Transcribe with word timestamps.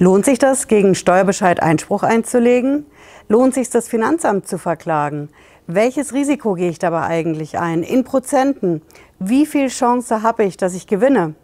Lohnt 0.00 0.26
sich 0.26 0.38
das, 0.38 0.68
gegen 0.68 0.94
Steuerbescheid 0.94 1.60
Einspruch 1.60 2.04
einzulegen? 2.04 2.86
Lohnt 3.28 3.52
sich 3.52 3.68
das 3.68 3.88
Finanzamt 3.88 4.46
zu 4.46 4.56
verklagen? 4.56 5.28
Welches 5.66 6.14
Risiko 6.14 6.54
gehe 6.54 6.70
ich 6.70 6.78
dabei 6.78 7.02
eigentlich 7.02 7.58
ein? 7.58 7.82
In 7.82 8.04
Prozenten? 8.04 8.80
Wie 9.18 9.44
viel 9.44 9.66
Chance 9.66 10.22
habe 10.22 10.44
ich, 10.44 10.56
dass 10.56 10.76
ich 10.76 10.86
gewinne? 10.86 11.34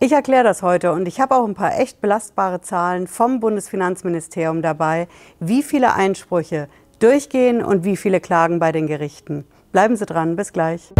Ich 0.00 0.10
erkläre 0.10 0.42
das 0.42 0.62
heute 0.62 0.90
und 0.90 1.06
ich 1.06 1.20
habe 1.20 1.36
auch 1.36 1.46
ein 1.46 1.54
paar 1.54 1.78
echt 1.78 2.00
belastbare 2.00 2.60
Zahlen 2.62 3.06
vom 3.06 3.38
Bundesfinanzministerium 3.38 4.60
dabei, 4.60 5.06
wie 5.38 5.62
viele 5.62 5.94
Einsprüche 5.94 6.66
durchgehen 6.98 7.62
und 7.62 7.84
wie 7.84 7.96
viele 7.96 8.18
Klagen 8.18 8.58
bei 8.58 8.72
den 8.72 8.88
Gerichten. 8.88 9.44
Bleiben 9.70 9.94
Sie 9.94 10.04
dran, 10.04 10.34
bis 10.34 10.52
gleich. 10.52 10.92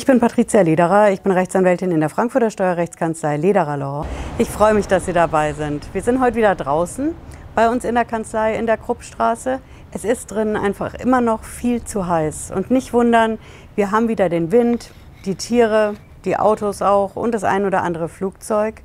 Ich 0.00 0.06
bin 0.06 0.18
Patricia 0.18 0.62
Lederer, 0.62 1.10
ich 1.10 1.20
bin 1.20 1.30
Rechtsanwältin 1.30 1.90
in 1.90 2.00
der 2.00 2.08
Frankfurter 2.08 2.50
Steuerrechtskanzlei 2.50 3.36
Lederer 3.36 3.76
Law. 3.76 4.06
Ich 4.38 4.48
freue 4.48 4.72
mich, 4.72 4.88
dass 4.88 5.04
Sie 5.04 5.12
dabei 5.12 5.52
sind. 5.52 5.86
Wir 5.92 6.00
sind 6.00 6.22
heute 6.22 6.36
wieder 6.36 6.54
draußen 6.54 7.14
bei 7.54 7.68
uns 7.68 7.84
in 7.84 7.96
der 7.96 8.06
Kanzlei 8.06 8.56
in 8.56 8.64
der 8.64 8.78
Kruppstraße. 8.78 9.60
Es 9.92 10.06
ist 10.06 10.30
drinnen 10.30 10.56
einfach 10.56 10.94
immer 10.94 11.20
noch 11.20 11.44
viel 11.44 11.84
zu 11.84 12.06
heiß. 12.06 12.50
Und 12.50 12.70
nicht 12.70 12.94
wundern, 12.94 13.38
wir 13.74 13.90
haben 13.90 14.08
wieder 14.08 14.30
den 14.30 14.52
Wind, 14.52 14.90
die 15.26 15.34
Tiere, 15.34 15.96
die 16.24 16.38
Autos 16.38 16.80
auch 16.80 17.14
und 17.14 17.34
das 17.34 17.44
ein 17.44 17.66
oder 17.66 17.82
andere 17.82 18.08
Flugzeug. 18.08 18.80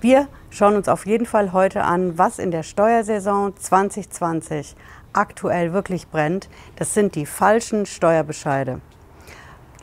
Wir 0.00 0.28
schauen 0.50 0.76
uns 0.76 0.88
auf 0.88 1.06
jeden 1.06 1.26
Fall 1.26 1.52
heute 1.52 1.82
an, 1.82 2.18
was 2.18 2.38
in 2.38 2.52
der 2.52 2.62
Steuersaison 2.62 3.56
2020 3.56 4.76
aktuell 5.12 5.72
wirklich 5.72 6.06
brennt. 6.06 6.48
Das 6.76 6.94
sind 6.94 7.16
die 7.16 7.26
falschen 7.26 7.84
Steuerbescheide. 7.84 8.80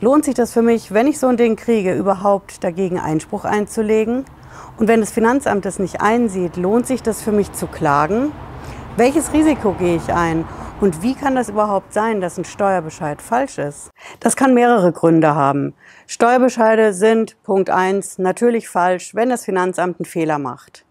Lohnt 0.00 0.24
sich 0.24 0.34
das 0.34 0.52
für 0.52 0.60
mich, 0.60 0.92
wenn 0.92 1.06
ich 1.06 1.20
so 1.20 1.28
ein 1.28 1.36
Ding 1.36 1.54
kriege, 1.54 1.94
überhaupt 1.94 2.64
dagegen 2.64 2.98
Einspruch 2.98 3.44
einzulegen? 3.44 4.24
Und 4.76 4.88
wenn 4.88 4.98
das 4.98 5.12
Finanzamt 5.12 5.64
das 5.64 5.78
nicht 5.78 6.00
einsieht, 6.00 6.56
lohnt 6.56 6.88
sich 6.88 7.00
das 7.00 7.22
für 7.22 7.30
mich 7.30 7.52
zu 7.52 7.68
klagen? 7.68 8.32
Welches 8.96 9.32
Risiko 9.32 9.72
gehe 9.72 9.96
ich 9.96 10.12
ein? 10.12 10.44
Und 10.80 11.02
wie 11.02 11.14
kann 11.14 11.36
das 11.36 11.48
überhaupt 11.48 11.92
sein, 11.92 12.20
dass 12.20 12.36
ein 12.36 12.44
Steuerbescheid 12.44 13.22
falsch 13.22 13.58
ist? 13.58 13.90
Das 14.18 14.34
kann 14.34 14.52
mehrere 14.52 14.90
Gründe 14.90 15.36
haben. 15.36 15.74
Steuerbescheide 16.08 16.92
sind, 16.92 17.40
Punkt 17.44 17.70
eins 17.70 18.18
natürlich 18.18 18.68
falsch, 18.68 19.14
wenn 19.14 19.28
das 19.28 19.44
Finanzamt 19.44 20.00
einen 20.00 20.06
Fehler 20.06 20.40
macht. 20.40 20.84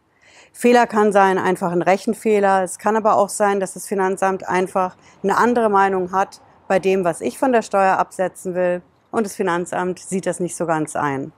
Fehler 0.54 0.88
kann 0.88 1.12
sein 1.12 1.38
einfach 1.38 1.74
ein 1.74 1.82
Rechenfehler. 1.82 2.64
Es 2.64 2.80
kann 2.80 2.96
aber 2.96 3.18
auch 3.18 3.30
sein, 3.30 3.60
dass 3.60 3.74
das 3.74 3.86
Finanzamt 3.86 4.48
einfach 4.48 4.96
eine 5.24 5.38
andere 5.38 5.70
Meinung 5.70 6.14
hat 6.14 6.40
bei 6.70 6.80
dem, 6.80 7.04
was 7.04 7.20
ich 7.20 7.38
von 7.38 7.52
der 7.52 7.64
Steuer 7.64 7.98
absetzen 7.98 8.56
will 8.56 8.82
und 9.14 9.28
das 9.28 9.36
Finanzamt 9.36 10.00
sieht 10.00 10.26
das 10.26 10.40
nicht 10.40 10.56
so 10.56 10.66
ganz 10.66 10.96
ein. 10.96 11.32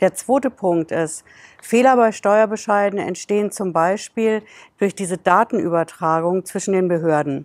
Der 0.00 0.14
zweite 0.14 0.50
Punkt 0.50 0.90
ist, 0.90 1.22
Fehler 1.62 1.94
bei 1.96 2.12
Steuerbescheiden 2.12 2.98
entstehen 2.98 3.52
zum 3.52 3.74
Beispiel 3.74 4.42
durch 4.78 4.94
diese 4.94 5.18
Datenübertragung 5.18 6.46
zwischen 6.46 6.72
den 6.72 6.88
Behörden. 6.88 7.44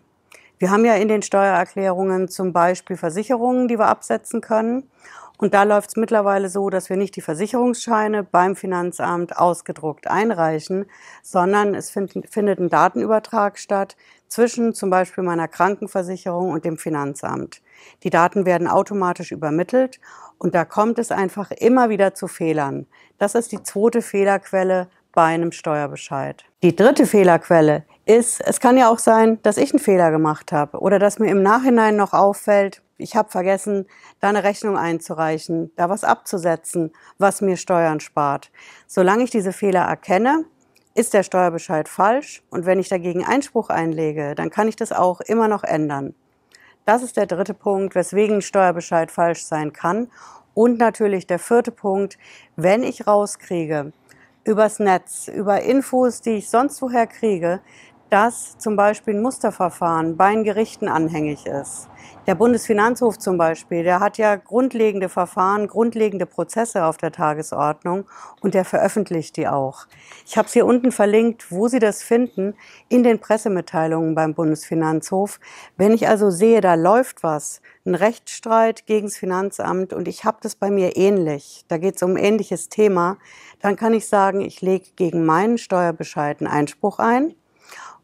Wir 0.58 0.72
haben 0.72 0.86
ja 0.86 0.96
in 0.96 1.10
den 1.10 1.22
Steuererklärungen 1.22 2.30
zum 2.30 2.54
Beispiel 2.54 2.96
Versicherungen, 2.96 3.68
die 3.68 3.78
wir 3.78 3.88
absetzen 3.88 4.40
können. 4.40 4.90
Und 5.38 5.54
da 5.54 5.64
läuft 5.64 5.90
es 5.90 5.96
mittlerweile 5.98 6.48
so, 6.48 6.70
dass 6.70 6.90
wir 6.90 6.96
nicht 6.96 7.18
die 7.18 7.22
Versicherungsscheine 7.22 8.24
beim 8.24 8.56
Finanzamt 8.56 9.36
ausgedruckt 9.36 10.08
einreichen, 10.08 10.86
sondern 11.22 11.76
es 11.76 11.90
find, 11.90 12.14
findet 12.30 12.60
ein 12.60 12.70
Datenübertrag 12.70 13.60
statt 13.60 13.98
zwischen 14.30 14.74
zum 14.74 14.90
Beispiel 14.90 15.26
meiner 15.26 15.50
Krankenversicherung 15.50 16.52
und 16.52 16.64
dem 16.64 16.78
Finanzamt. 16.78 17.62
Die 18.04 18.10
Daten 18.10 18.46
werden 18.46 18.68
automatisch 18.68 19.32
übermittelt 19.32 20.00
und 20.38 20.56
da 20.56 20.66
kommt 20.66 21.00
es 21.00 21.12
einfach 21.12 21.52
immer 21.52 21.90
wieder 21.90 22.14
zu 22.14 22.28
Fehlern. 22.28 22.88
Das 23.18 23.36
ist 23.36 23.52
die 23.52 23.64
zweite 23.64 24.02
Fehlerquelle 24.02 24.88
bei 25.14 25.24
einem 25.24 25.52
Steuerbescheid. 25.52 26.44
Die 26.62 26.76
dritte 26.76 27.06
Fehlerquelle 27.06 27.86
ist, 28.06 28.42
es 28.46 28.60
kann 28.60 28.78
ja 28.78 28.90
auch 28.90 29.00
sein, 29.00 29.40
dass 29.42 29.58
ich 29.58 29.72
einen 29.72 29.80
Fehler 29.80 30.12
gemacht 30.12 30.52
habe 30.52 30.80
oder 30.80 31.00
dass 31.00 31.20
mir 31.20 31.32
im 31.32 31.42
Nachhinein 31.42 31.96
noch 31.96 32.14
auffällt, 32.14 32.82
ich 32.98 33.16
habe 33.16 33.30
vergessen, 33.30 33.88
da 34.20 34.30
eine 34.30 34.44
Rechnung 34.44 34.78
einzureichen, 34.78 35.72
da 35.76 35.90
was 35.90 36.04
abzusetzen, 36.04 36.92
was 37.18 37.42
mir 37.42 37.58
Steuern 37.58 38.00
spart. 38.00 38.52
Solange 38.88 39.24
ich 39.24 39.32
diese 39.32 39.52
Fehler 39.52 39.82
erkenne, 39.82 40.46
ist 40.94 41.14
der 41.14 41.24
Steuerbescheid 41.24 41.90
falsch 41.90 42.44
und 42.50 42.66
wenn 42.66 42.80
ich 42.80 42.88
dagegen 42.88 43.26
Einspruch 43.26 43.70
einlege, 43.70 44.34
dann 44.36 44.50
kann 44.50 44.68
ich 44.68 44.78
das 44.78 44.92
auch 44.92 45.20
immer 45.22 45.48
noch 45.48 45.64
ändern. 45.64 46.16
Das 46.86 47.02
ist 47.02 47.18
der 47.18 47.26
dritte 47.26 47.56
Punkt, 47.56 47.96
weswegen 47.96 48.38
ein 48.38 48.42
Steuerbescheid 48.44 49.10
falsch 49.10 49.44
sein 49.44 49.74
kann. 49.74 50.08
Und 50.54 50.78
natürlich 50.78 51.26
der 51.26 51.40
vierte 51.40 51.72
Punkt, 51.72 52.20
wenn 52.56 52.84
ich 52.84 53.08
rauskriege, 53.08 53.92
übers 54.44 54.78
Netz, 54.78 55.28
über 55.28 55.64
Infos, 55.64 56.22
die 56.22 56.38
ich 56.38 56.50
sonst 56.50 56.80
woher 56.84 57.08
kriege, 57.08 57.60
dass 58.10 58.58
zum 58.58 58.76
Beispiel 58.76 59.16
ein 59.16 59.22
Musterverfahren 59.22 60.16
bei 60.16 60.34
den 60.34 60.44
Gerichten 60.44 60.88
anhängig 60.88 61.46
ist. 61.46 61.90
Der 62.28 62.36
Bundesfinanzhof 62.36 63.20
zum 63.20 63.38
Beispiel, 63.38 63.84
der 63.84 64.00
hat 64.00 64.18
ja 64.18 64.36
grundlegende 64.36 65.10
Verfahren, 65.10 65.68
grundlegende 65.68 66.26
Prozesse 66.26 66.86
auf 66.86 66.98
der 66.98 67.12
Tagesordnung 67.12 68.06
und 68.42 68.56
der 68.56 68.66
veröffentlicht 68.66 69.38
die 69.38 69.48
auch. 69.48 69.86
Ich 70.26 70.38
habe 70.38 70.48
es 70.48 70.54
hier 70.54 70.66
unten 70.66 70.92
verlinkt, 70.92 71.52
wo 71.52 71.68
Sie 71.68 71.80
das 71.80 72.02
finden, 72.02 72.56
in 72.90 73.04
den 73.04 73.20
Pressemitteilungen 73.20 74.16
beim 74.16 74.34
Bundesfinanzhof. 74.34 75.40
Wenn 75.78 75.94
ich 75.94 76.08
also 76.08 76.32
sehe, 76.32 76.62
da 76.62 76.74
läuft 76.74 77.22
was, 77.22 77.62
ein 77.86 77.94
Rechtsstreit 77.94 78.88
gegen 78.88 79.08
das 79.08 79.18
Finanzamt 79.18 79.94
und 79.94 80.08
ich 80.08 80.26
habe 80.26 80.38
das 80.42 80.56
bei 80.56 80.72
mir 80.72 80.98
ähnlich, 80.98 81.66
da 81.68 81.78
geht 81.78 81.98
es 81.98 82.04
um 82.04 82.12
ein 82.12 82.24
ähnliches 82.24 82.70
Thema, 82.70 83.18
dann 83.62 83.76
kann 83.76 83.94
ich 83.94 84.08
sagen, 84.08 84.42
ich 84.42 84.62
lege 84.62 84.88
gegen 84.96 85.26
meinen 85.26 85.60
Steuerbescheid 85.60 86.40
einen 86.40 86.52
Einspruch 86.52 86.98
ein 86.98 87.36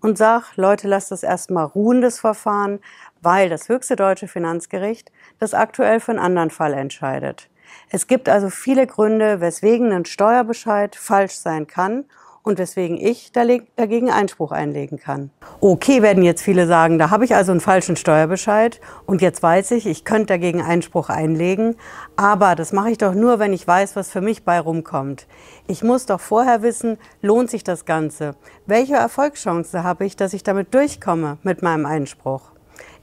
und 0.01 0.17
sage, 0.17 0.45
Leute, 0.55 0.87
lasst 0.87 1.11
das 1.11 1.23
erstmal 1.23 1.65
ruhen, 1.65 2.01
das 2.01 2.19
Verfahren, 2.19 2.79
weil 3.21 3.49
das 3.49 3.69
höchste 3.69 3.95
deutsche 3.95 4.27
Finanzgericht 4.27 5.11
das 5.39 5.53
aktuell 5.53 5.99
für 5.99 6.11
einen 6.11 6.19
anderen 6.19 6.49
Fall 6.49 6.73
entscheidet. 6.73 7.49
Es 7.89 8.07
gibt 8.07 8.27
also 8.27 8.49
viele 8.49 8.87
Gründe, 8.87 9.39
weswegen 9.39 9.91
ein 9.93 10.05
Steuerbescheid 10.05 10.95
falsch 10.95 11.35
sein 11.35 11.67
kann 11.67 12.05
und 12.43 12.57
weswegen 12.57 12.97
ich 12.97 13.31
dagegen 13.31 14.09
Einspruch 14.09 14.51
einlegen 14.51 14.97
kann. 14.97 15.29
Okay, 15.59 16.01
werden 16.01 16.23
jetzt 16.23 16.41
viele 16.41 16.67
sagen, 16.67 16.97
da 16.97 17.09
habe 17.09 17.25
ich 17.25 17.35
also 17.35 17.51
einen 17.51 17.61
falschen 17.61 17.95
Steuerbescheid 17.95 18.81
und 19.05 19.21
jetzt 19.21 19.43
weiß 19.43 19.71
ich, 19.71 19.85
ich 19.85 20.05
könnte 20.05 20.27
dagegen 20.27 20.61
Einspruch 20.61 21.09
einlegen, 21.09 21.75
aber 22.15 22.55
das 22.55 22.73
mache 22.73 22.91
ich 22.91 22.97
doch 22.97 23.13
nur, 23.13 23.39
wenn 23.39 23.53
ich 23.53 23.67
weiß, 23.67 23.95
was 23.95 24.09
für 24.09 24.21
mich 24.21 24.43
bei 24.43 24.59
rumkommt. 24.59 25.27
Ich 25.67 25.83
muss 25.83 26.05
doch 26.05 26.19
vorher 26.19 26.61
wissen, 26.61 26.97
lohnt 27.21 27.49
sich 27.49 27.63
das 27.63 27.85
Ganze? 27.85 28.35
Welche 28.65 28.95
Erfolgschance 28.95 29.83
habe 29.83 30.05
ich, 30.05 30.15
dass 30.15 30.33
ich 30.33 30.43
damit 30.43 30.73
durchkomme 30.73 31.37
mit 31.43 31.61
meinem 31.61 31.85
Einspruch? 31.85 32.51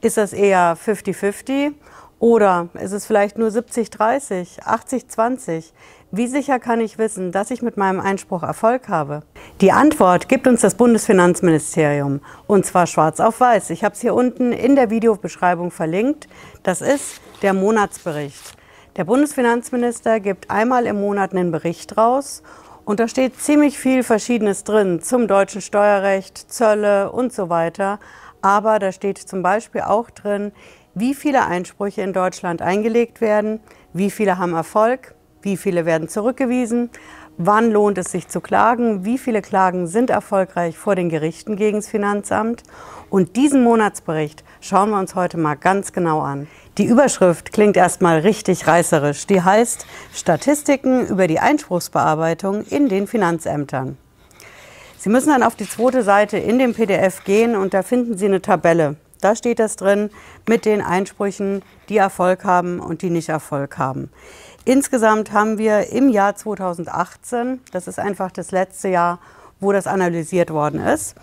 Ist 0.01 0.17
das 0.17 0.33
eher 0.33 0.77
50-50 0.77 1.73
oder 2.19 2.67
ist 2.73 2.91
es 2.91 3.05
vielleicht 3.05 3.37
nur 3.37 3.49
70-30, 3.49 4.61
80-20? 4.63 5.71
Wie 6.11 6.27
sicher 6.27 6.59
kann 6.59 6.81
ich 6.81 6.97
wissen, 6.97 7.31
dass 7.31 7.51
ich 7.51 7.61
mit 7.61 7.77
meinem 7.77 7.99
Einspruch 7.99 8.43
Erfolg 8.43 8.89
habe? 8.89 9.21
Die 9.61 9.71
Antwort 9.71 10.27
gibt 10.27 10.47
uns 10.47 10.61
das 10.61 10.75
Bundesfinanzministerium 10.75 12.19
und 12.47 12.65
zwar 12.65 12.87
schwarz 12.87 13.19
auf 13.19 13.39
weiß. 13.39 13.69
Ich 13.69 13.83
habe 13.83 13.93
es 13.93 14.01
hier 14.01 14.13
unten 14.13 14.51
in 14.51 14.75
der 14.75 14.89
Videobeschreibung 14.89 15.71
verlinkt. 15.71 16.27
Das 16.63 16.81
ist 16.81 17.21
der 17.41 17.53
Monatsbericht. 17.53 18.57
Der 18.97 19.05
Bundesfinanzminister 19.05 20.19
gibt 20.19 20.49
einmal 20.49 20.87
im 20.87 20.99
Monat 20.99 21.33
einen 21.33 21.51
Bericht 21.51 21.95
raus 21.95 22.43
und 22.83 22.99
da 22.99 23.07
steht 23.07 23.39
ziemlich 23.39 23.77
viel 23.77 24.03
Verschiedenes 24.03 24.63
drin 24.63 24.99
zum 25.01 25.27
deutschen 25.27 25.61
Steuerrecht, 25.61 26.51
Zölle 26.51 27.11
und 27.11 27.31
so 27.31 27.49
weiter. 27.49 27.99
Aber 28.41 28.79
da 28.79 28.91
steht 28.91 29.19
zum 29.19 29.43
Beispiel 29.43 29.81
auch 29.81 30.09
drin, 30.09 30.53
wie 30.99 31.13
viele 31.13 31.45
Einsprüche 31.45 32.01
in 32.01 32.13
Deutschland 32.13 32.61
eingelegt 32.61 33.21
werden, 33.21 33.61
wie 33.93 34.11
viele 34.11 34.37
haben 34.37 34.53
Erfolg, 34.53 35.15
wie 35.41 35.55
viele 35.55 35.85
werden 35.85 36.09
zurückgewiesen, 36.09 36.89
wann 37.37 37.71
lohnt 37.71 37.97
es 37.97 38.11
sich 38.11 38.27
zu 38.27 38.41
klagen, 38.41 39.05
wie 39.05 39.17
viele 39.17 39.41
Klagen 39.41 39.87
sind 39.87 40.09
erfolgreich 40.09 40.77
vor 40.77 40.95
den 40.95 41.09
Gerichten 41.09 41.55
gegen 41.55 41.77
das 41.77 41.87
Finanzamt. 41.87 42.63
Und 43.09 43.37
diesen 43.37 43.63
Monatsbericht 43.63 44.43
schauen 44.59 44.89
wir 44.89 44.99
uns 44.99 45.15
heute 45.15 45.37
mal 45.37 45.55
ganz 45.55 45.93
genau 45.93 46.19
an. 46.19 46.47
Die 46.77 46.85
Überschrift 46.85 47.53
klingt 47.53 47.77
erstmal 47.77 48.19
richtig 48.19 48.67
reißerisch. 48.67 49.25
Die 49.25 49.41
heißt 49.41 49.85
Statistiken 50.13 51.07
über 51.07 51.27
die 51.27 51.39
Einspruchsbearbeitung 51.39 52.65
in 52.65 52.89
den 52.89 53.07
Finanzämtern. 53.07 53.97
Sie 54.97 55.09
müssen 55.09 55.29
dann 55.29 55.43
auf 55.43 55.55
die 55.55 55.67
zweite 55.67 56.03
Seite 56.03 56.37
in 56.37 56.59
dem 56.59 56.73
PDF 56.73 57.23
gehen 57.23 57.55
und 57.55 57.73
da 57.73 57.83
finden 57.83 58.17
Sie 58.17 58.25
eine 58.25 58.41
Tabelle. 58.41 58.97
Da 59.21 59.35
steht 59.35 59.59
das 59.59 59.75
drin 59.75 60.09
mit 60.47 60.65
den 60.65 60.81
Einsprüchen, 60.81 61.61
die 61.89 61.97
Erfolg 61.97 62.43
haben 62.43 62.79
und 62.79 63.01
die 63.01 63.09
nicht 63.09 63.29
Erfolg 63.29 63.77
haben. 63.77 64.09
Insgesamt 64.65 65.31
haben 65.31 65.57
wir 65.57 65.91
im 65.91 66.09
Jahr 66.09 66.35
2018, 66.35 67.61
das 67.71 67.87
ist 67.87 67.99
einfach 67.99 68.31
das 68.31 68.51
letzte 68.51 68.89
Jahr, 68.89 69.19
wo 69.59 69.71
das 69.71 69.87
analysiert 69.87 70.51
worden 70.51 70.81
ist, 70.81 71.15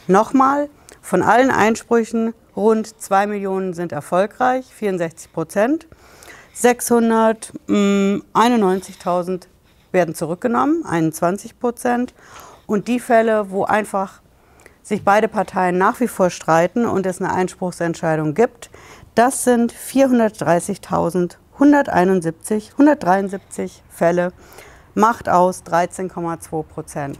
Nochmal, 0.07 0.69
von 1.01 1.23
allen 1.23 1.51
Einsprüchen 1.51 2.33
rund 2.55 3.01
2 3.01 3.27
Millionen 3.27 3.73
sind 3.73 3.91
erfolgreich, 3.91 4.65
64 4.73 5.33
Prozent. 5.33 5.87
691.000 6.55 9.47
werden 9.91 10.15
zurückgenommen, 10.15 10.85
21 10.85 11.59
Prozent. 11.59 12.13
Und 12.65 12.87
die 12.87 12.99
Fälle, 12.99 13.51
wo 13.51 13.65
einfach 13.65 14.21
sich 14.83 15.03
beide 15.03 15.27
Parteien 15.27 15.77
nach 15.77 15.99
wie 15.99 16.07
vor 16.07 16.29
streiten 16.29 16.85
und 16.85 17.05
es 17.05 17.21
eine 17.21 17.33
Einspruchsentscheidung 17.33 18.33
gibt, 18.33 18.69
das 19.15 19.43
sind 19.43 19.73
430.171, 19.73 22.71
173 22.71 23.83
Fälle, 23.89 24.31
macht 24.93 25.29
aus 25.29 25.63
13,2 25.63 26.63
Prozent. 26.63 27.19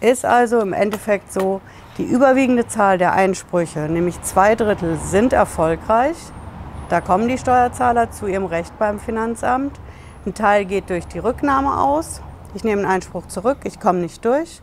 Ist 0.00 0.24
also 0.24 0.60
im 0.60 0.72
Endeffekt 0.72 1.32
so, 1.32 1.60
die 1.98 2.04
überwiegende 2.04 2.66
Zahl 2.66 2.98
der 2.98 3.12
Einsprüche, 3.12 3.80
nämlich 3.80 4.20
zwei 4.22 4.54
Drittel, 4.54 4.98
sind 4.98 5.32
erfolgreich. 5.32 6.16
Da 6.88 7.00
kommen 7.00 7.28
die 7.28 7.38
Steuerzahler 7.38 8.10
zu 8.10 8.26
ihrem 8.26 8.46
Recht 8.46 8.76
beim 8.78 8.98
Finanzamt. 8.98 9.78
Ein 10.26 10.34
Teil 10.34 10.64
geht 10.64 10.90
durch 10.90 11.06
die 11.06 11.18
Rücknahme 11.18 11.78
aus. 11.78 12.20
Ich 12.54 12.64
nehme 12.64 12.82
einen 12.82 12.90
Einspruch 12.90 13.26
zurück, 13.28 13.58
ich 13.64 13.78
komme 13.78 14.00
nicht 14.00 14.24
durch. 14.24 14.62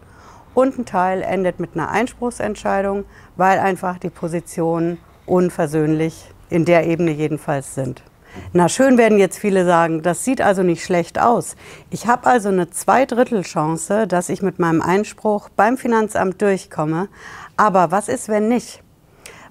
Und 0.53 0.77
ein 0.77 0.85
Teil 0.85 1.21
endet 1.21 1.59
mit 1.59 1.71
einer 1.75 1.89
Einspruchsentscheidung, 1.89 3.05
weil 3.35 3.59
einfach 3.59 3.97
die 3.97 4.09
Positionen 4.09 4.97
unversöhnlich 5.25 6.31
in 6.49 6.65
der 6.65 6.87
Ebene 6.87 7.11
jedenfalls 7.11 7.75
sind. 7.75 8.03
Na 8.53 8.69
schön 8.69 8.97
werden 8.97 9.17
jetzt 9.17 9.37
viele 9.37 9.65
sagen, 9.65 10.01
das 10.01 10.23
sieht 10.23 10.41
also 10.41 10.63
nicht 10.63 10.83
schlecht 10.83 11.19
aus. 11.19 11.55
Ich 11.89 12.07
habe 12.07 12.27
also 12.27 12.49
eine 12.49 12.69
Zweidrittelchance, 12.69 14.07
dass 14.07 14.29
ich 14.29 14.41
mit 14.41 14.59
meinem 14.59 14.81
Einspruch 14.81 15.49
beim 15.49 15.77
Finanzamt 15.77 16.41
durchkomme. 16.41 17.09
Aber 17.57 17.91
was 17.91 18.07
ist, 18.07 18.29
wenn 18.29 18.47
nicht? 18.47 18.83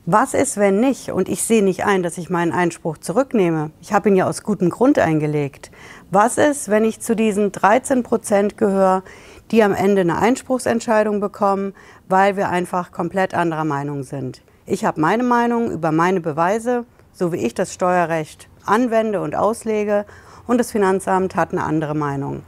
Was 0.07 0.33
ist, 0.33 0.57
wenn 0.57 0.81
nicht? 0.81 1.11
Und 1.11 1.29
ich 1.29 1.43
sehe 1.43 1.63
nicht 1.63 1.85
ein, 1.85 2.03
dass 2.03 2.17
ich 2.17 2.31
meinen 2.31 2.53
Einspruch 2.53 2.97
zurücknehme. 2.99 3.73
Ich 3.83 3.93
habe 3.93 4.09
ihn 4.09 4.17
ja 4.17 4.27
aus 4.27 4.43
gutem 4.43 4.71
Grund 4.71 4.99
eingelegt. 4.99 5.71
Was 6.11 6.39
ist, 6.39 6.71
wenn 6.71 6.85
ich 6.85 7.01
zu 7.01 7.15
diesen 7.15 7.53
13 7.53 8.03
Prozent 8.03 8.57
gehöre, 8.57 9.03
die 9.51 9.63
am 9.63 9.73
Ende 9.75 10.03
eine 10.03 10.19
Einspruchsentscheidung 10.19 11.21
bekommen, 11.21 11.75
weil 12.09 12.37
wir 12.37 12.49
einfach 12.49 12.93
komplett 12.93 13.35
anderer 13.35 13.65
Meinung 13.65 14.03
sind? 14.03 14.43
Ich 14.67 14.85
habe 14.85 15.01
meine 15.01 15.23
Meinung 15.23 15.71
über 15.71 15.93
meine 15.93 16.21
Beweise, 16.21 16.85
so 17.13 17.33
wie 17.33 17.39
ich 17.39 17.55
das 17.55 17.73
Steuerrecht 17.73 18.49
anwende 18.67 19.21
und 19.21 19.35
auslege, 19.35 20.05
und 20.47 20.59
das 20.59 20.73
Finanzamt 20.73 21.37
hat 21.37 21.53
eine 21.53 21.63
andere 21.63 21.95
Meinung. 21.95 22.43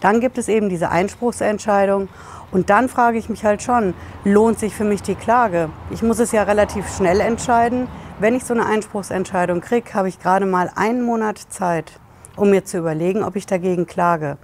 Dann 0.00 0.20
gibt 0.20 0.36
es 0.36 0.48
eben 0.48 0.68
diese 0.68 0.90
Einspruchsentscheidung 0.90 2.08
und 2.52 2.70
dann 2.70 2.88
frage 2.88 3.18
ich 3.18 3.28
mich 3.28 3.44
halt 3.44 3.62
schon, 3.62 3.94
lohnt 4.24 4.58
sich 4.58 4.74
für 4.74 4.84
mich 4.84 5.02
die 5.02 5.14
Klage? 5.14 5.70
Ich 5.90 6.02
muss 6.02 6.18
es 6.18 6.32
ja 6.32 6.42
relativ 6.42 6.88
schnell 6.94 7.20
entscheiden. 7.20 7.88
Wenn 8.18 8.34
ich 8.34 8.44
so 8.44 8.54
eine 8.54 8.66
Einspruchsentscheidung 8.66 9.60
kriege, 9.60 9.94
habe 9.94 10.08
ich 10.08 10.18
gerade 10.18 10.46
mal 10.46 10.70
einen 10.74 11.02
Monat 11.02 11.38
Zeit, 11.48 11.98
um 12.36 12.50
mir 12.50 12.64
zu 12.64 12.78
überlegen, 12.78 13.22
ob 13.22 13.36
ich 13.36 13.46
dagegen 13.46 13.86
klage. 13.86 14.38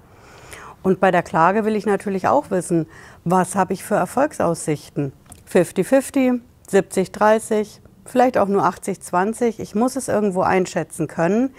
Und 0.83 1.01
bei 1.01 1.11
der 1.11 1.23
Klage 1.23 1.65
will 1.65 1.77
ich 1.77 1.87
natürlich 1.87 2.29
auch 2.29 2.51
wissen, 2.51 2.87
was 3.25 3.55
habe 3.55 3.73
ich 3.73 3.85
für 3.85 3.95
Erfolgsaussichten? 3.95 5.12
50-50, 5.51 6.41
70-30, 6.71 7.79
vielleicht 8.05 8.39
auch 8.39 8.49
nur 8.49 8.65
80-20. 8.65 9.61
Ich 9.61 9.75
muss 9.75 9.97
es 9.97 10.09
irgendwo 10.09 10.43
einschätzen 10.43 11.07
können. 11.07 11.55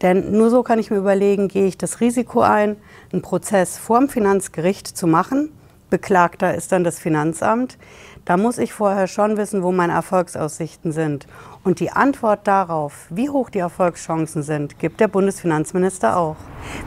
Denn 0.00 0.32
nur 0.32 0.50
so 0.50 0.62
kann 0.62 0.78
ich 0.78 0.90
mir 0.90 0.96
überlegen, 0.96 1.48
gehe 1.48 1.66
ich 1.66 1.78
das 1.78 2.00
Risiko 2.00 2.40
ein, 2.40 2.76
einen 3.12 3.22
Prozess 3.22 3.78
vorm 3.78 4.08
Finanzgericht 4.08 4.88
zu 4.88 5.06
machen. 5.06 5.52
Beklagter 5.90 6.54
ist 6.54 6.72
dann 6.72 6.82
das 6.82 6.98
Finanzamt. 6.98 7.78
Da 8.24 8.36
muss 8.36 8.58
ich 8.58 8.72
vorher 8.72 9.08
schon 9.08 9.36
wissen, 9.36 9.64
wo 9.64 9.72
meine 9.72 9.94
Erfolgsaussichten 9.94 10.92
sind. 10.92 11.26
Und 11.64 11.80
die 11.80 11.90
Antwort 11.90 12.46
darauf, 12.46 13.06
wie 13.10 13.28
hoch 13.28 13.50
die 13.50 13.58
Erfolgschancen 13.58 14.44
sind, 14.44 14.78
gibt 14.78 15.00
der 15.00 15.08
Bundesfinanzminister 15.08 16.16
auch. 16.16 16.36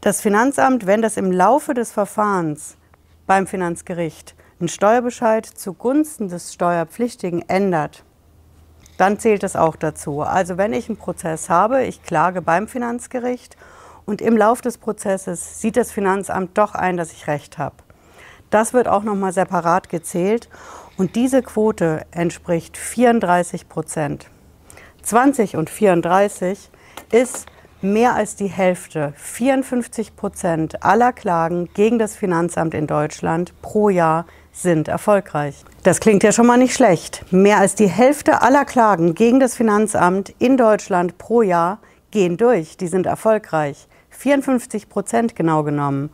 das 0.01 0.21
Finanzamt, 0.21 0.87
wenn 0.87 1.01
das 1.01 1.17
im 1.17 1.31
Laufe 1.31 1.73
des 1.73 1.91
Verfahrens 1.91 2.75
beim 3.27 3.45
Finanzgericht 3.45 4.35
einen 4.59 4.67
Steuerbescheid 4.67 5.45
zugunsten 5.45 6.27
des 6.27 6.53
Steuerpflichtigen 6.53 7.47
ändert, 7.47 8.03
dann 8.97 9.19
zählt 9.19 9.43
es 9.43 9.55
auch 9.55 9.75
dazu. 9.75 10.21
Also 10.21 10.57
wenn 10.57 10.73
ich 10.73 10.89
einen 10.89 10.97
Prozess 10.97 11.49
habe, 11.49 11.83
ich 11.83 12.03
klage 12.03 12.41
beim 12.41 12.67
Finanzgericht 12.67 13.57
und 14.05 14.21
im 14.21 14.37
Laufe 14.37 14.61
des 14.61 14.77
Prozesses 14.77 15.61
sieht 15.61 15.77
das 15.77 15.91
Finanzamt 15.91 16.57
doch 16.57 16.75
ein, 16.75 16.97
dass 16.97 17.11
ich 17.11 17.27
Recht 17.27 17.57
habe. 17.57 17.75
Das 18.49 18.73
wird 18.73 18.87
auch 18.87 19.03
nochmal 19.03 19.33
separat 19.33 19.89
gezählt 19.89 20.49
und 20.97 21.15
diese 21.15 21.41
Quote 21.41 22.05
entspricht 22.11 22.77
34 22.77 23.69
Prozent. 23.69 24.29
20 25.03 25.55
und 25.55 25.69
34 25.69 26.69
ist 27.11 27.47
mehr 27.81 28.13
als 28.13 28.35
die 28.35 28.47
Hälfte, 28.47 29.13
54 29.15 30.15
Prozent 30.15 30.83
aller 30.83 31.13
Klagen 31.13 31.69
gegen 31.73 31.97
das 31.97 32.15
Finanzamt 32.15 32.73
in 32.73 32.87
Deutschland 32.87 33.59
pro 33.61 33.89
Jahr 33.89 34.25
sind 34.51 34.87
erfolgreich. 34.87 35.63
Das 35.83 35.99
klingt 35.99 36.23
ja 36.23 36.31
schon 36.31 36.45
mal 36.45 36.57
nicht 36.57 36.75
schlecht. 36.75 37.25
Mehr 37.31 37.57
als 37.57 37.75
die 37.75 37.87
Hälfte 37.87 38.41
aller 38.41 38.65
Klagen 38.65 39.15
gegen 39.15 39.39
das 39.39 39.55
Finanzamt 39.55 40.33
in 40.37 40.57
Deutschland 40.57 41.17
pro 41.17 41.41
Jahr 41.41 41.79
gehen 42.11 42.37
durch. 42.37 42.77
Die 42.77 42.87
sind 42.87 43.05
erfolgreich. 43.05 43.87
54 44.21 44.87
Prozent 44.87 45.35
genau 45.35 45.63
genommen. 45.63 46.11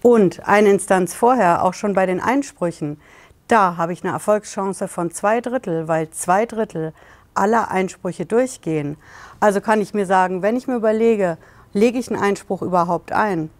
Und 0.00 0.46
eine 0.46 0.70
Instanz 0.70 1.12
vorher, 1.14 1.64
auch 1.64 1.74
schon 1.74 1.92
bei 1.92 2.06
den 2.06 2.20
Einsprüchen, 2.20 3.00
da 3.48 3.76
habe 3.76 3.92
ich 3.92 4.04
eine 4.04 4.12
Erfolgschance 4.12 4.86
von 4.86 5.10
zwei 5.10 5.40
Drittel, 5.40 5.88
weil 5.88 6.10
zwei 6.10 6.46
Drittel 6.46 6.92
aller 7.34 7.70
Einsprüche 7.70 8.26
durchgehen. 8.26 8.96
Also 9.40 9.60
kann 9.60 9.80
ich 9.80 9.92
mir 9.92 10.06
sagen, 10.06 10.42
wenn 10.42 10.56
ich 10.56 10.68
mir 10.68 10.76
überlege, 10.76 11.36
lege 11.72 11.98
ich 11.98 12.10
einen 12.10 12.22
Einspruch 12.22 12.62
überhaupt 12.62 13.10
ein, 13.10 13.50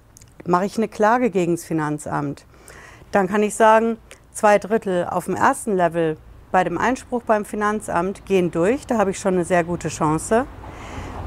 mache 0.46 0.66
ich 0.66 0.76
eine 0.76 0.88
Klage 0.88 1.30
gegen 1.30 1.56
das 1.56 1.64
Finanzamt, 1.64 2.44
dann 3.10 3.26
kann 3.26 3.42
ich 3.42 3.54
sagen, 3.54 3.96
zwei 4.32 4.58
Drittel 4.58 5.06
auf 5.06 5.24
dem 5.24 5.34
ersten 5.34 5.74
Level 5.74 6.16
bei 6.52 6.62
dem 6.62 6.78
Einspruch 6.78 7.22
beim 7.22 7.44
Finanzamt 7.44 8.26
gehen 8.26 8.50
durch, 8.50 8.86
da 8.86 8.98
habe 8.98 9.10
ich 9.10 9.18
schon 9.18 9.34
eine 9.34 9.44
sehr 9.44 9.64
gute 9.64 9.88
Chance. 9.88 10.46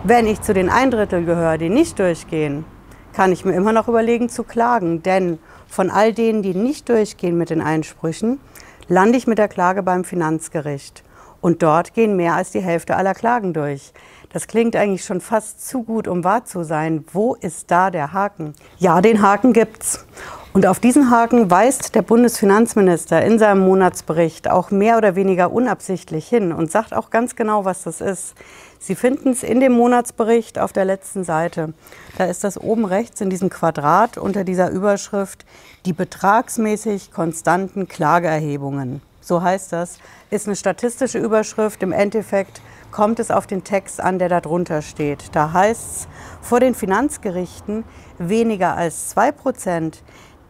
Wenn 0.03 0.25
ich 0.25 0.41
zu 0.41 0.55
den 0.55 0.71
ein 0.71 0.89
Drittel 0.89 1.25
gehöre, 1.25 1.59
die 1.59 1.69
nicht 1.69 1.99
durchgehen, 1.99 2.65
kann 3.13 3.31
ich 3.31 3.45
mir 3.45 3.53
immer 3.53 3.71
noch 3.71 3.87
überlegen 3.87 4.29
zu 4.29 4.43
klagen. 4.43 5.03
Denn 5.03 5.37
von 5.67 5.91
all 5.91 6.11
denen, 6.11 6.41
die 6.41 6.55
nicht 6.55 6.89
durchgehen 6.89 7.37
mit 7.37 7.51
den 7.51 7.61
Einsprüchen, 7.61 8.39
lande 8.87 9.19
ich 9.19 9.27
mit 9.27 9.37
der 9.37 9.47
Klage 9.47 9.83
beim 9.83 10.03
Finanzgericht. 10.03 11.03
Und 11.39 11.61
dort 11.61 11.93
gehen 11.93 12.15
mehr 12.15 12.33
als 12.33 12.49
die 12.49 12.61
Hälfte 12.61 12.95
aller 12.95 13.13
Klagen 13.13 13.53
durch. 13.53 13.93
Das 14.33 14.47
klingt 14.47 14.75
eigentlich 14.75 15.05
schon 15.05 15.21
fast 15.21 15.67
zu 15.67 15.83
gut, 15.83 16.07
um 16.07 16.23
wahr 16.23 16.45
zu 16.45 16.63
sein. 16.63 17.05
Wo 17.13 17.35
ist 17.35 17.69
da 17.69 17.91
der 17.91 18.11
Haken? 18.11 18.55
Ja, 18.79 19.01
den 19.01 19.21
Haken 19.21 19.53
gibt's. 19.53 20.05
Und 20.53 20.65
auf 20.65 20.79
diesen 20.79 21.11
Haken 21.11 21.51
weist 21.51 21.93
der 21.95 22.01
Bundesfinanzminister 22.01 23.23
in 23.23 23.37
seinem 23.37 23.61
Monatsbericht 23.61 24.49
auch 24.49 24.71
mehr 24.71 24.97
oder 24.97 25.15
weniger 25.15 25.51
unabsichtlich 25.51 26.27
hin 26.27 26.51
und 26.51 26.71
sagt 26.71 26.93
auch 26.93 27.09
ganz 27.09 27.35
genau, 27.35 27.65
was 27.65 27.83
das 27.83 28.01
ist. 28.01 28.35
Sie 28.83 28.95
finden 28.95 29.29
es 29.29 29.43
in 29.43 29.59
dem 29.59 29.73
Monatsbericht 29.73 30.57
auf 30.57 30.73
der 30.73 30.85
letzten 30.85 31.23
Seite. 31.23 31.75
Da 32.17 32.25
ist 32.25 32.43
das 32.43 32.59
oben 32.59 32.85
rechts 32.85 33.21
in 33.21 33.29
diesem 33.29 33.51
Quadrat 33.51 34.17
unter 34.17 34.43
dieser 34.43 34.71
Überschrift 34.71 35.45
die 35.85 35.93
betragsmäßig 35.93 37.11
konstanten 37.11 37.87
Klageerhebungen. 37.87 39.03
So 39.21 39.43
heißt 39.43 39.71
das, 39.71 39.99
ist 40.31 40.47
eine 40.47 40.55
statistische 40.55 41.19
Überschrift. 41.19 41.83
Im 41.83 41.91
Endeffekt 41.91 42.59
kommt 42.89 43.19
es 43.19 43.29
auf 43.29 43.45
den 43.45 43.63
Text 43.63 44.01
an, 44.01 44.17
der 44.17 44.29
da 44.29 44.41
drunter 44.41 44.81
steht. 44.81 45.35
Da 45.35 45.53
heißt 45.53 45.97
es, 45.97 46.07
vor 46.41 46.59
den 46.59 46.73
Finanzgerichten 46.73 47.83
weniger 48.17 48.75
als 48.75 49.09
zwei 49.09 49.31
Prozent 49.31 50.01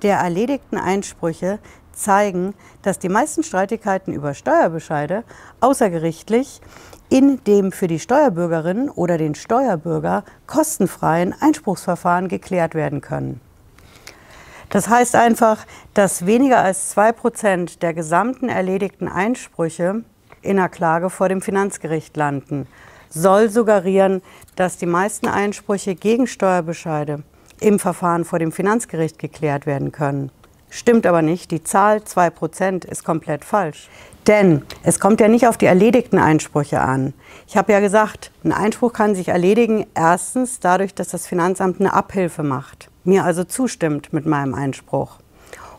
der 0.03 0.19
erledigten 0.19 0.77
Einsprüche 0.77 1.59
zeigen, 1.91 2.53
dass 2.81 2.97
die 2.97 3.09
meisten 3.09 3.43
Streitigkeiten 3.43 4.13
über 4.13 4.33
Steuerbescheide 4.33 5.25
außergerichtlich 5.59 6.61
in 7.11 7.43
dem 7.43 7.73
für 7.73 7.87
die 7.87 7.99
Steuerbürgerin 7.99 8.89
oder 8.89 9.17
den 9.17 9.35
Steuerbürger 9.35 10.23
kostenfreien 10.47 11.35
Einspruchsverfahren 11.37 12.29
geklärt 12.29 12.73
werden 12.73 13.01
können. 13.01 13.41
Das 14.69 14.87
heißt 14.87 15.15
einfach, 15.15 15.65
dass 15.93 16.25
weniger 16.25 16.59
als 16.59 16.91
zwei 16.91 17.11
Prozent 17.11 17.83
der 17.83 17.93
gesamten 17.93 18.47
erledigten 18.47 19.09
Einsprüche 19.09 20.05
in 20.41 20.55
der 20.55 20.69
Klage 20.69 21.09
vor 21.09 21.27
dem 21.27 21.41
Finanzgericht 21.41 22.15
landen, 22.15 22.65
soll 23.09 23.49
suggerieren, 23.49 24.21
dass 24.55 24.77
die 24.77 24.85
meisten 24.85 25.27
Einsprüche 25.27 25.95
gegen 25.95 26.27
Steuerbescheide 26.27 27.23
im 27.59 27.77
Verfahren 27.77 28.23
vor 28.23 28.39
dem 28.39 28.53
Finanzgericht 28.53 29.19
geklärt 29.19 29.65
werden 29.65 29.91
können. 29.91 30.31
Stimmt 30.73 31.05
aber 31.05 31.21
nicht, 31.21 31.51
die 31.51 31.63
Zahl 31.63 31.97
2% 31.97 32.87
ist 32.87 33.03
komplett 33.03 33.43
falsch. 33.43 33.89
Denn 34.25 34.61
es 34.83 35.01
kommt 35.01 35.19
ja 35.19 35.27
nicht 35.27 35.45
auf 35.45 35.57
die 35.57 35.65
erledigten 35.65 36.17
Einsprüche 36.17 36.79
an. 36.79 37.13
Ich 37.45 37.57
habe 37.57 37.73
ja 37.73 37.81
gesagt, 37.81 38.31
ein 38.45 38.53
Einspruch 38.53 38.93
kann 38.93 39.13
sich 39.13 39.27
erledigen 39.27 39.85
erstens 39.95 40.61
dadurch, 40.61 40.95
dass 40.95 41.09
das 41.09 41.27
Finanzamt 41.27 41.81
eine 41.81 41.93
Abhilfe 41.93 42.41
macht, 42.41 42.89
mir 43.03 43.25
also 43.25 43.43
zustimmt 43.43 44.13
mit 44.13 44.25
meinem 44.25 44.53
Einspruch. 44.53 45.17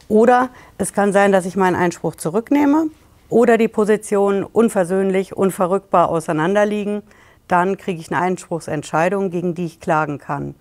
Oder 0.08 0.50
es 0.76 0.92
kann 0.92 1.14
sein, 1.14 1.32
dass 1.32 1.46
ich 1.46 1.56
meinen 1.56 1.76
Einspruch 1.76 2.16
zurücknehme 2.16 2.88
oder 3.30 3.56
die 3.56 3.68
Positionen 3.68 4.44
unversöhnlich, 4.44 5.34
unverrückbar 5.34 6.10
auseinanderliegen. 6.10 7.02
Dann 7.48 7.78
kriege 7.78 7.98
ich 7.98 8.12
eine 8.12 8.20
Einspruchsentscheidung, 8.20 9.30
gegen 9.30 9.54
die 9.54 9.64
ich 9.64 9.80
klagen 9.80 10.18
kann. 10.18 10.54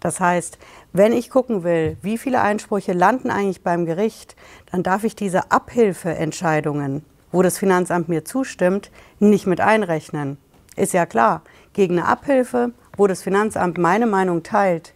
Das 0.00 0.20
heißt, 0.20 0.58
wenn 0.92 1.12
ich 1.12 1.30
gucken 1.30 1.64
will, 1.64 1.96
wie 2.02 2.18
viele 2.18 2.40
Einsprüche 2.40 2.92
landen 2.92 3.30
eigentlich 3.30 3.62
beim 3.62 3.84
Gericht, 3.84 4.36
dann 4.70 4.82
darf 4.82 5.04
ich 5.04 5.16
diese 5.16 5.50
Abhilfeentscheidungen, 5.50 7.04
wo 7.32 7.42
das 7.42 7.58
Finanzamt 7.58 8.08
mir 8.08 8.24
zustimmt, 8.24 8.90
nicht 9.18 9.46
mit 9.46 9.60
einrechnen. 9.60 10.38
Ist 10.76 10.92
ja 10.92 11.06
klar, 11.06 11.42
gegen 11.72 11.98
eine 11.98 12.08
Abhilfe, 12.08 12.72
wo 12.96 13.06
das 13.06 13.22
Finanzamt 13.22 13.78
meine 13.78 14.06
Meinung 14.06 14.42
teilt, 14.42 14.94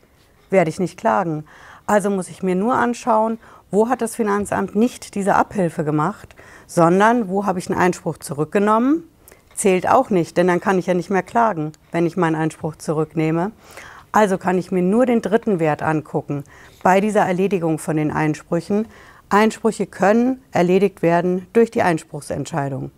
werde 0.51 0.71
ich 0.71 0.79
nicht 0.79 0.99
klagen. 0.99 1.45
Also 1.87 2.11
muss 2.11 2.29
ich 2.29 2.43
mir 2.43 2.55
nur 2.55 2.75
anschauen, 2.75 3.39
wo 3.71 3.89
hat 3.89 4.03
das 4.03 4.15
Finanzamt 4.15 4.77
nicht 4.77 5.15
diese 5.15 5.35
Abhilfe 5.35 5.83
gemacht, 5.83 6.37
sondern 6.67 7.29
wo 7.29 7.47
habe 7.47 7.59
ich 7.59 7.71
einen 7.71 7.81
Einspruch 7.81 8.19
zurückgenommen. 8.19 9.05
Zählt 9.55 9.89
auch 9.89 10.11
nicht, 10.11 10.37
denn 10.37 10.47
dann 10.47 10.61
kann 10.61 10.79
ich 10.79 10.87
ja 10.87 10.95
nicht 10.95 11.11
mehr 11.11 11.23
klagen, 11.23 11.73
wenn 11.91 12.07
ich 12.07 12.17
meinen 12.17 12.37
Einspruch 12.37 12.77
zurücknehme. 12.77 13.53
Also 14.13 14.37
kann 14.37 14.59
ich 14.59 14.71
mir 14.71 14.83
nur 14.83 15.07
den 15.07 15.23
dritten 15.23 15.59
Wert 15.59 15.83
angucken 15.83 16.45
bei 16.83 17.01
dieser 17.01 17.23
Erledigung 17.23 17.79
von 17.79 17.97
den 17.97 18.11
Einsprüchen. 18.11 18.87
Einsprüche 19.31 19.87
können 19.87 20.43
erledigt 20.53 21.01
werden 21.01 21.47
durch 21.55 21.71
die 21.71 21.83
Einspruchsentscheidung, 21.83 22.91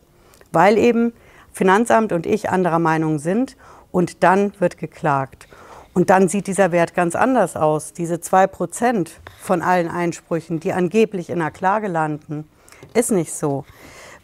weil 0.50 0.76
eben 0.76 1.12
Finanzamt 1.52 2.12
und 2.12 2.26
ich 2.26 2.50
anderer 2.50 2.80
Meinung 2.80 3.20
sind 3.20 3.56
und 3.92 4.24
dann 4.24 4.52
wird 4.58 4.76
geklagt. 4.76 5.46
Und 5.92 6.10
dann 6.10 6.28
sieht 6.28 6.48
dieser 6.48 6.72
Wert 6.72 6.94
ganz 6.94 7.14
anders 7.14 7.54
aus. 7.54 7.92
Diese 7.92 8.16
2% 8.16 9.10
von 9.40 9.62
allen 9.62 9.88
Einsprüchen, 9.88 10.58
die 10.58 10.72
angeblich 10.72 11.30
in 11.30 11.38
der 11.38 11.52
Klage 11.52 11.86
landen, 11.86 12.48
ist 12.92 13.12
nicht 13.12 13.32
so. 13.32 13.64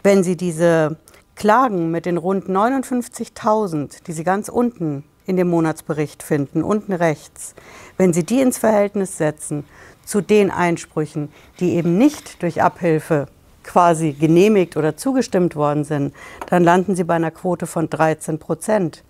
Wenn 0.03 0.25
Sie 0.25 0.37
diese 0.37 0.97
Klagen 1.37 1.93
mit 1.93 2.07
den 2.07 2.17
rund 2.17 2.49
59.000, 2.49 4.03
die 4.03 4.13
Sie 4.13 4.25
ganz 4.25 4.49
unten 4.49 5.05
in 5.27 5.37
dem 5.37 5.49
Monatsbericht 5.49 6.23
finden, 6.23 6.62
unten 6.62 6.93
rechts, 6.93 7.55
wenn 7.97 8.12
Sie 8.12 8.25
die 8.25 8.41
ins 8.41 8.59
Verhältnis 8.59 9.17
setzen 9.17 9.65
zu 10.05 10.21
den 10.21 10.50
Einsprüchen, 10.50 11.31
die 11.61 11.75
eben 11.75 11.99
nicht 11.99 12.43
durch 12.43 12.62
Abhilfe 12.62 13.27
quasi 13.62 14.12
genehmigt 14.12 14.77
oder 14.77 14.97
zugestimmt 14.97 15.55
worden 15.55 15.85
sind, 15.85 16.15
dann 16.49 16.65
landen 16.65 16.97
Sie 16.97 17.05
bei 17.05 17.15
einer 17.15 17.31
Quote 17.31 17.67
von 17.67 17.91
13 17.91 18.39
Prozent. 18.39 19.05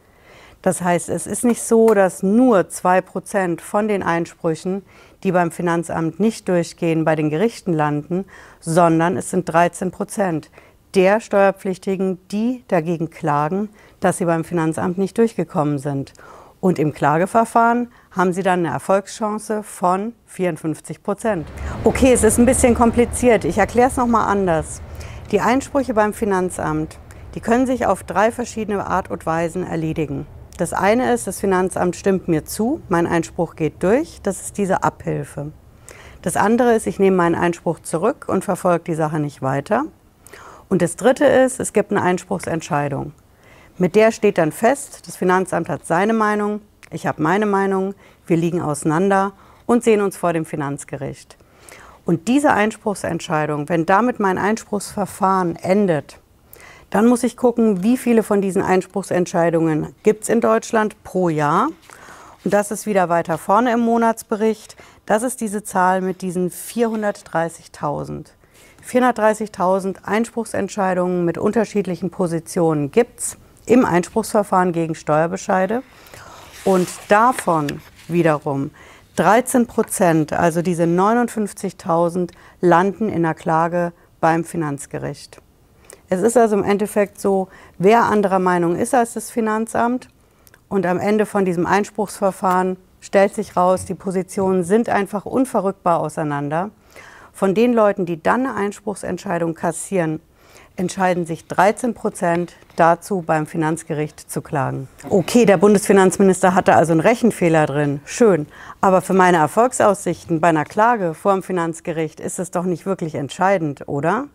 Das 0.63 0.83
heißt, 0.83 1.09
es 1.09 1.27
ist 1.27 1.45
nicht 1.45 1.63
so, 1.63 1.95
dass 1.95 2.23
nur 2.23 2.69
2 2.69 3.01
Prozent 3.01 3.63
von 3.63 3.89
den 3.89 4.03
Einsprüchen, 4.03 4.83
die 5.23 5.33
beim 5.33 5.51
Finanzamt 5.51 6.21
nicht 6.21 6.49
durchgehen, 6.49 7.05
bei 7.05 7.17
den 7.17 7.31
Gerichten 7.31 7.73
landen, 7.73 8.27
sondern 8.61 9.17
es 9.17 9.31
sind 9.31 9.47
13 9.47 9.91
Prozent 9.91 10.51
der 10.95 11.21
Steuerpflichtigen, 11.21 12.19
die 12.29 12.65
dagegen 12.69 13.11
klagen, 13.11 13.69
dass 14.01 14.19
sie 14.19 14.25
beim 14.25 14.45
Finanzamt 14.45 14.99
nicht 14.99 15.17
durchgekommen 15.19 15.79
sind. 15.79 16.13
Und 16.61 16.79
im 16.79 16.93
Klageverfahren 16.93 17.91
haben 18.11 18.33
sie 18.33 18.43
dann 18.43 18.61
eine 18.61 18.75
Erfolgschance 18.75 19.63
von 19.63 20.13
54 20.27 21.03
Prozent. 21.03 21.49
Okay, 21.85 22.13
es 22.13 22.23
ist 22.23 22.39
ein 22.39 22.47
bisschen 22.47 22.75
kompliziert. 22.75 23.45
Ich 23.45 23.59
erkläre 23.59 23.89
es 23.89 23.97
nochmal 23.97 24.29
anders. 24.29 24.83
Die 25.31 25.41
Einsprüche 25.41 25.95
beim 25.95 26.13
Finanzamt, 26.13 26.99
die 27.35 27.41
können 27.41 27.67
sich 27.67 27.87
auf 27.87 28.03
drei 28.03 28.31
verschiedene 28.31 28.87
Art 28.87 29.11
und 29.11 29.25
Weisen 29.25 29.67
erledigen. 29.67 30.27
Das 30.59 30.75
eine 30.75 31.15
ist, 31.15 31.27
das 31.27 31.41
Finanzamt 31.41 31.97
stimmt 31.97 32.29
mir 32.29 32.45
zu, 32.45 32.83
mein 32.91 33.07
Einspruch 33.07 33.57
geht 33.57 33.83
durch, 33.83 34.21
das 34.23 34.43
ist 34.43 34.59
diese 34.59 34.83
Abhilfe. 34.83 35.53
Das 36.21 36.37
andere 36.37 36.75
ist, 36.75 36.87
ich 36.87 36.99
nehme 36.99 37.17
meinen 37.17 37.35
Einspruch 37.35 37.81
zurück 37.81 38.27
und 38.29 38.45
verfolge 38.45 38.85
die 38.85 38.95
Sache 38.95 39.21
nicht 39.21 39.41
weiter. 39.41 39.87
Und 40.71 40.83
das 40.83 40.95
dritte 40.95 41.27
ist, 41.27 41.59
es 41.59 41.73
gibt 41.73 41.91
eine 41.91 42.01
Einspruchsentscheidung. 42.01 43.13
Mit 43.77 43.97
der 43.97 44.13
steht 44.13 44.39
dann 44.39 44.53
fest, 44.53 45.07
das 45.07 45.17
Finanzamt 45.17 45.69
hat 45.69 45.85
seine 45.85 46.13
Meinung, 46.13 46.61
ich 46.93 47.07
habe 47.07 47.21
meine 47.21 47.45
Meinung, 47.45 47.95
wir 48.27 48.37
liegen 48.37 48.61
auseinander 48.61 49.33
und 49.67 49.83
sehen 49.83 50.01
uns 50.01 50.17
vor 50.17 50.33
dem 50.33 50.45
Finanzgericht. 50.45 51.37
Und 52.07 52.29
diese 52.29 52.53
Einspruchsentscheidung, 52.53 53.69
wenn 53.69 53.85
damit 53.85 54.21
mein 54.21 54.39
Einspruchsverfahren 54.39 55.57
endet, 55.57 56.21
dann 56.91 57.07
muss 57.07 57.25
ich 57.25 57.37
gucken, 57.37 57.83
wie 57.83 57.97
viele 57.97 58.23
von 58.23 58.41
diesen 58.41 58.63
Einspruchsentscheidungen 58.63 59.95
gibt 60.05 60.23
es 60.23 60.29
in 60.29 60.41
Deutschland 60.41 61.03
pro 61.03 61.29
Jahr. 61.29 61.69
Und 62.45 62.55
das 62.55 62.71
ist 62.71 62.87
wieder 62.87 63.09
weiter 63.09 63.39
vorne 63.39 63.73
im 63.73 63.81
Monatsbericht. 63.81 64.77
Das 65.05 65.25
ist 65.25 65.41
diese 65.41 65.65
Zahl 65.65 66.01
mit 66.01 66.23
diesen 66.23 66.51
430.000. 66.51 68.27
430.000 68.87 70.05
Einspruchsentscheidungen 70.05 71.25
mit 71.25 71.39
unterschiedlichen 71.39 72.11
Positionen 72.11 72.91
gibt 72.91 73.21
es 73.21 73.37
im 73.67 73.85
Einspruchsverfahren 73.85 74.73
gegen 74.73 74.95
Steuerbescheide. 74.95 75.83
Und 76.65 76.89
davon 77.09 77.81
wiederum 78.09 78.71
13 79.17 79.67
Prozent, 79.67 80.33
also 80.33 80.63
diese 80.63 80.85
59.000, 80.85 82.31
landen 82.61 83.09
in 83.09 83.23
der 83.23 83.35
Klage 83.35 83.93
beim 84.21 84.45
Finanzgericht. 84.45 85.41
Es 86.09 86.23
ist 86.23 86.37
also 86.37 86.57
im 86.57 86.65
Endeffekt 86.65 87.21
so, 87.21 87.49
wer 87.79 88.05
anderer 88.05 88.39
Meinung 88.39 88.77
ist 88.77 88.95
als 88.95 89.15
das 89.15 89.31
Finanzamt 89.31 90.09
und 90.69 90.87
am 90.87 90.99
Ende 90.99 91.27
von 91.27 91.45
diesem 91.45 91.67
Einspruchsverfahren 91.67 92.77
stellt 93.01 93.35
sich 93.35 93.57
raus, 93.57 93.85
die 93.85 93.95
Positionen 93.95 94.65
sind 94.65 94.89
einfach 94.89 95.25
unverrückbar 95.25 96.01
auseinander. 96.01 96.71
Von 97.41 97.55
den 97.55 97.73
Leuten, 97.73 98.05
die 98.05 98.23
dann 98.23 98.45
eine 98.45 98.55
Einspruchsentscheidung 98.55 99.55
kassieren, 99.55 100.21
entscheiden 100.77 101.25
sich 101.25 101.47
13 101.47 101.95
Prozent 101.95 102.53
dazu, 102.77 103.23
beim 103.23 103.47
Finanzgericht 103.47 104.31
zu 104.31 104.43
klagen. 104.43 104.89
Okay, 105.09 105.47
der 105.47 105.57
Bundesfinanzminister 105.57 106.55
hatte 106.55 106.75
also 106.75 106.93
einen 106.93 107.01
Rechenfehler 107.01 107.65
drin. 107.65 108.03
Schön. 108.05 108.47
Aber 108.83 109.01
für 109.01 109.15
meine 109.15 109.39
Erfolgsaussichten 109.39 110.43
bei 110.43 110.49
einer 110.49 110.67
Klage 110.67 111.15
vor 111.15 111.33
dem 111.33 111.43
Finanzgericht 111.43 112.21
ist 112.21 112.39
es 112.39 112.51
doch 112.51 112.65
nicht 112.65 112.85
wirklich 112.85 113.15
entscheidend, 113.15 113.89
oder? 113.89 114.27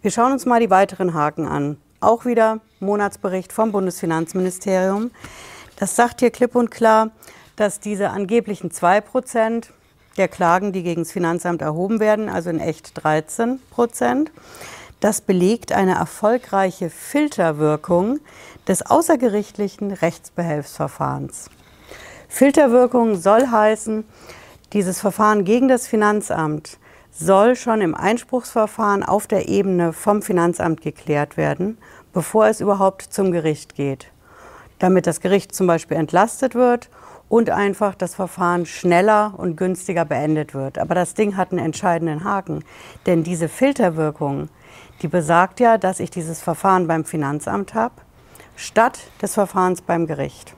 Wir 0.00 0.10
schauen 0.10 0.32
uns 0.32 0.44
mal 0.44 0.58
die 0.58 0.68
weiteren 0.68 1.14
Haken 1.14 1.46
an. 1.46 1.76
Auch 2.00 2.24
wieder 2.24 2.58
Monatsbericht 2.80 3.52
vom 3.52 3.70
Bundesfinanzministerium. 3.70 5.12
Das 5.76 5.94
sagt 5.94 6.18
hier 6.18 6.30
klipp 6.30 6.56
und 6.56 6.72
klar, 6.72 7.12
dass 7.54 7.78
diese 7.78 8.10
angeblichen 8.10 8.72
2 8.72 9.00
Prozent 9.00 9.72
der 10.16 10.28
Klagen, 10.28 10.72
die 10.72 10.82
gegen 10.82 11.02
das 11.02 11.12
Finanzamt 11.12 11.62
erhoben 11.62 12.00
werden, 12.00 12.28
also 12.28 12.50
in 12.50 12.60
echt 12.60 13.02
13 13.02 13.60
Prozent, 13.70 14.30
das 15.00 15.20
belegt 15.20 15.72
eine 15.72 15.94
erfolgreiche 15.94 16.90
Filterwirkung 16.90 18.20
des 18.68 18.86
außergerichtlichen 18.86 19.90
Rechtsbehelfsverfahrens. 19.90 21.50
Filterwirkung 22.28 23.16
soll 23.16 23.48
heißen, 23.48 24.04
dieses 24.72 25.00
Verfahren 25.00 25.44
gegen 25.44 25.68
das 25.68 25.86
Finanzamt 25.86 26.78
soll 27.10 27.56
schon 27.56 27.82
im 27.82 27.94
Einspruchsverfahren 27.94 29.02
auf 29.02 29.26
der 29.26 29.48
Ebene 29.48 29.92
vom 29.92 30.22
Finanzamt 30.22 30.80
geklärt 30.80 31.36
werden, 31.36 31.78
bevor 32.12 32.46
es 32.46 32.60
überhaupt 32.60 33.02
zum 33.02 33.32
Gericht 33.32 33.74
geht, 33.74 34.06
damit 34.78 35.06
das 35.06 35.20
Gericht 35.20 35.54
zum 35.54 35.66
Beispiel 35.66 35.96
entlastet 35.96 36.54
wird 36.54 36.88
und 37.32 37.48
einfach 37.48 37.94
das 37.94 38.14
Verfahren 38.14 38.66
schneller 38.66 39.32
und 39.38 39.56
günstiger 39.56 40.04
beendet 40.04 40.52
wird. 40.52 40.78
Aber 40.78 40.94
das 40.94 41.14
Ding 41.14 41.38
hat 41.38 41.50
einen 41.50 41.64
entscheidenden 41.64 42.24
Haken, 42.24 42.62
denn 43.06 43.24
diese 43.24 43.48
Filterwirkung, 43.48 44.50
die 45.00 45.08
besagt 45.08 45.58
ja, 45.58 45.78
dass 45.78 45.98
ich 45.98 46.10
dieses 46.10 46.42
Verfahren 46.42 46.86
beim 46.86 47.06
Finanzamt 47.06 47.72
habe, 47.72 47.94
statt 48.54 48.98
des 49.22 49.32
Verfahrens 49.32 49.80
beim 49.80 50.06
Gericht. 50.06 50.54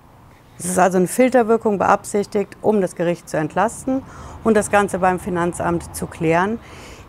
Es 0.59 0.65
ist 0.65 0.81
also 0.81 0.99
eine 0.99 1.07
Filterwirkung 1.07 1.79
beabsichtigt, 1.79 2.57
um 2.61 2.81
das 2.81 2.97
Gericht 2.97 3.29
zu 3.29 3.37
entlasten 3.37 4.03
und 4.43 4.57
das 4.57 4.73
Ganze 4.73 4.99
beim 4.99 5.21
Finanzamt 5.21 5.95
zu 5.95 6.09
klären. 6.09 6.59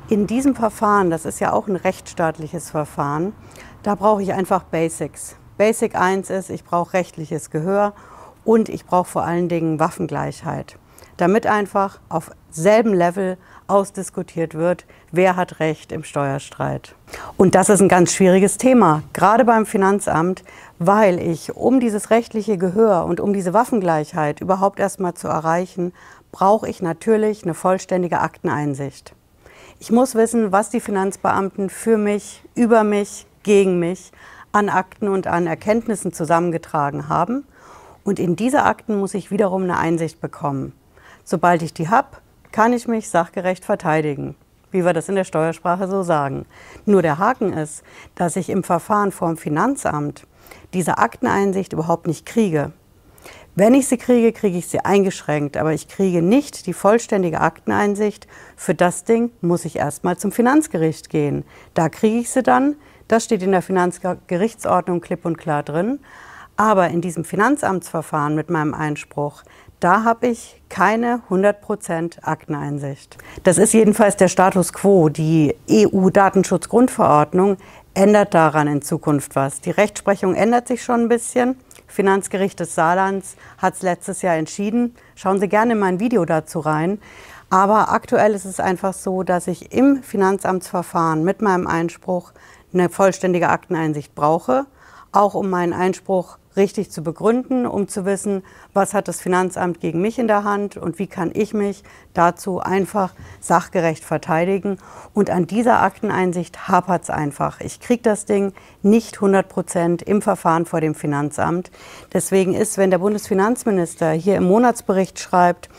In 0.10 0.28
diesem 0.28 0.56
Verfahren, 0.56 1.10
das 1.10 1.26
ist 1.26 1.40
ja 1.40 1.54
auch 1.54 1.68
ein 1.68 1.76
rechtsstaatliches 1.76 2.70
Verfahren, 2.70 3.34
da 3.82 3.96
brauche 3.96 4.22
ich 4.22 4.32
einfach 4.32 4.62
Basics. 4.62 5.38
Basic 5.58 5.96
1 5.96 6.30
ist, 6.30 6.52
ich 6.52 6.64
brauche 6.64 6.94
rechtliches 6.94 7.50
Gehör 7.50 7.94
und 8.46 8.70
ich 8.70 8.86
brauche 8.86 9.10
vor 9.10 9.24
allen 9.24 9.50
Dingen 9.50 9.80
Waffengleichheit, 9.80 10.78
damit 11.18 11.48
einfach 11.48 12.00
auf 12.08 12.32
selben 12.52 12.94
Level 12.94 13.38
ausdiskutiert 13.68 14.54
wird, 14.54 14.86
wer 15.12 15.36
hat 15.36 15.60
Recht 15.60 15.92
im 15.92 16.04
Steuerstreit. 16.04 16.96
Und 17.36 17.56
das 17.56 17.70
ist 17.70 17.82
ein 17.82 17.90
ganz 17.90 18.14
schwieriges 18.14 18.58
Thema, 18.58 19.04
gerade 19.14 19.44
beim 19.44 19.66
Finanzamt, 19.66 20.44
weil 20.80 21.20
ich, 21.20 21.56
um 21.56 21.80
dieses 21.80 22.12
rechtliche 22.12 22.58
Gehör 22.58 23.06
und 23.06 23.20
um 23.20 23.34
diese 23.34 23.54
Waffengleichheit 23.54 24.40
überhaupt 24.40 24.80
erstmal 24.80 25.16
zu 25.16 25.28
erreichen, 25.28 25.94
brauche 26.32 26.70
ich 26.70 26.82
natürlich 26.82 27.44
eine 27.44 27.54
vollständige 27.54 28.20
Akteneinsicht. 28.20 29.14
Ich 29.80 29.92
muss 29.92 30.16
wissen, 30.16 30.52
was 30.52 30.70
die 30.70 30.80
Finanzbeamten 30.80 31.70
für 31.70 31.98
mich, 31.98 32.44
über 32.56 32.84
mich, 32.84 33.26
gegen 33.44 33.80
mich 33.80 34.12
an 34.52 34.70
Akten 34.70 35.08
und 35.08 35.28
an 35.28 35.48
Erkenntnissen 35.48 36.14
zusammengetragen 36.14 37.10
haben. 37.10 37.46
Und 38.06 38.20
in 38.20 38.38
diese 38.38 38.64
Akten 38.64 39.00
muss 39.00 39.16
ich 39.16 39.32
wiederum 39.32 39.64
eine 39.64 39.78
Einsicht 39.78 40.22
bekommen. 40.22 40.74
Sobald 41.26 41.64
ich 41.64 41.74
die 41.74 41.90
habe, 41.90 42.10
kann 42.52 42.72
ich 42.72 42.88
mich 42.88 43.10
sachgerecht 43.10 43.66
verteidigen, 43.66 44.36
wie 44.72 44.86
wir 44.86 44.94
das 44.94 45.10
in 45.10 45.16
der 45.16 45.24
Steuersprache 45.24 45.90
so 45.90 46.04
sagen. 46.04 46.46
Nur 46.86 47.02
der 47.02 47.18
Haken 47.18 47.52
ist, 47.52 47.84
dass 48.14 48.36
ich 48.36 48.50
im 48.50 48.64
Verfahren 48.64 49.12
vor 49.12 49.28
dem 49.28 49.38
Finanzamt 49.38 50.28
diese 50.74 51.00
Akteneinsicht 51.00 51.74
überhaupt 51.74 52.06
nicht 52.06 52.28
kriege. 52.28 52.72
Wenn 53.56 53.74
ich 53.74 53.88
sie 53.88 53.98
kriege, 53.98 54.32
kriege 54.34 54.60
ich 54.60 54.68
sie 54.68 54.82
eingeschränkt, 54.82 55.58
aber 55.58 55.74
ich 55.74 55.88
kriege 55.88 56.22
nicht 56.22 56.68
die 56.68 56.74
vollständige 56.74 57.42
Akteneinsicht. 57.42 58.28
Für 58.56 58.76
das 58.76 59.04
Ding 59.04 59.32
muss 59.42 59.66
ich 59.66 59.78
erstmal 59.78 60.18
zum 60.18 60.32
Finanzgericht 60.32 61.10
gehen. 61.10 61.44
Da 61.74 61.90
kriege 61.90 62.20
ich 62.20 62.30
sie 62.30 62.44
dann. 62.44 62.76
Das 63.08 63.24
steht 63.24 63.42
in 63.42 63.52
der 63.52 63.64
Finanzgerichtsordnung 63.64 65.02
klipp 65.02 65.26
und 65.26 65.38
klar 65.38 65.64
drin. 65.64 66.00
Aber 66.58 66.90
in 66.90 67.02
diesem 67.02 67.26
Finanzamtsverfahren 67.26 68.36
mit 68.36 68.50
meinem 68.50 68.74
Einspruch, 68.74 69.44
da 69.80 70.04
habe 70.04 70.28
ich 70.28 70.62
keine 70.70 71.22
100% 71.30 72.24
Akteneinsicht. 72.24 73.18
Das 73.44 73.58
ist 73.58 73.74
jedenfalls 73.74 74.16
der 74.16 74.30
Status 74.30 74.72
quo. 74.72 75.10
Die 75.10 75.56
EU-Datenschutzgrundverordnung 75.70 77.58
ändert 77.94 78.34
daran 78.34 78.68
in 78.68 78.82
Zukunft 78.82 79.36
was. 79.36 79.62
Die 79.62 79.72
Rechtsprechung 79.72 80.34
ändert 80.34 80.68
sich 80.68 80.84
schon 80.84 81.02
ein 81.02 81.10
bisschen. 81.10 81.58
Finanzgericht 81.88 82.60
des 82.60 82.74
Saarlands 82.76 83.36
hat 83.58 83.76
es 83.76 83.82
letztes 83.82 84.22
Jahr 84.22 84.36
entschieden. 84.36 84.96
Schauen 85.16 85.40
Sie 85.40 85.50
gerne 85.50 85.74
in 85.74 85.80
mein 85.80 86.00
Video 86.00 86.26
dazu 86.26 86.60
rein. 86.60 87.00
Aber 87.50 87.92
aktuell 87.92 88.34
ist 88.34 88.46
es 88.46 88.60
einfach 88.60 88.94
so, 88.94 89.24
dass 89.24 89.48
ich 89.48 89.72
im 89.72 90.04
Finanzamtsverfahren 90.04 91.24
mit 91.24 91.42
meinem 91.42 91.68
Einspruch 91.68 92.32
eine 92.74 92.90
vollständige 92.90 93.50
Akteneinsicht 93.50 94.16
brauche, 94.16 94.66
auch 95.12 95.36
um 95.36 95.50
meinen 95.50 95.74
Einspruch 95.74 96.38
richtig 96.58 96.92
zu 96.92 97.04
begründen, 97.04 97.66
um 97.66 97.88
zu 97.88 98.06
wissen, 98.06 98.44
was 98.74 98.94
hat 98.94 99.08
das 99.08 99.22
Finanzamt 99.22 99.80
gegen 99.80 100.02
mich 100.02 100.20
in 100.20 100.28
der 100.28 100.44
Hand 100.44 100.78
und 100.78 101.00
wie 101.00 101.08
kann 101.08 101.32
ich 101.34 101.54
mich 101.54 101.84
dazu 102.14 102.60
einfach 102.60 103.14
sachgerecht 103.40 104.04
verteidigen. 104.04 104.78
Und 105.14 105.30
an 105.30 105.48
dieser 105.48 105.82
Akteneinsicht 105.82 106.68
hapert 106.68 107.04
es 107.04 107.10
einfach. 107.10 107.62
Ich 107.62 107.80
kriege 107.80 108.04
das 108.04 108.26
Ding 108.26 108.54
nicht 108.82 109.16
100 109.16 109.48
Prozent 109.48 110.02
im 110.02 110.22
Verfahren 110.22 110.66
vor 110.66 110.82
dem 110.82 110.96
Finanzamt. 110.96 111.72
Deswegen 112.14 112.54
ist, 112.54 112.78
wenn 112.78 112.92
der 112.92 113.00
Bundesfinanzminister 113.00 114.12
hier 114.12 114.38
im 114.38 114.46
Monatsbericht 114.46 115.20
schreibt, 115.20 115.70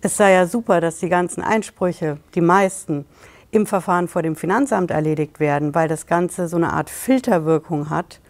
es 0.00 0.16
sei 0.16 0.32
ja 0.32 0.46
super, 0.46 0.80
dass 0.80 0.98
die 0.98 1.08
ganzen 1.08 1.42
Einsprüche, 1.42 2.18
die 2.34 2.40
meisten, 2.40 3.04
im 3.50 3.66
Verfahren 3.66 4.08
vor 4.08 4.22
dem 4.22 4.36
Finanzamt 4.36 4.90
erledigt 4.90 5.40
werden, 5.40 5.74
weil 5.74 5.88
das 5.88 6.06
Ganze 6.06 6.48
so 6.48 6.56
eine 6.56 6.72
Art 6.72 6.90
Filterwirkung 6.90 7.90
hat, 7.90 8.20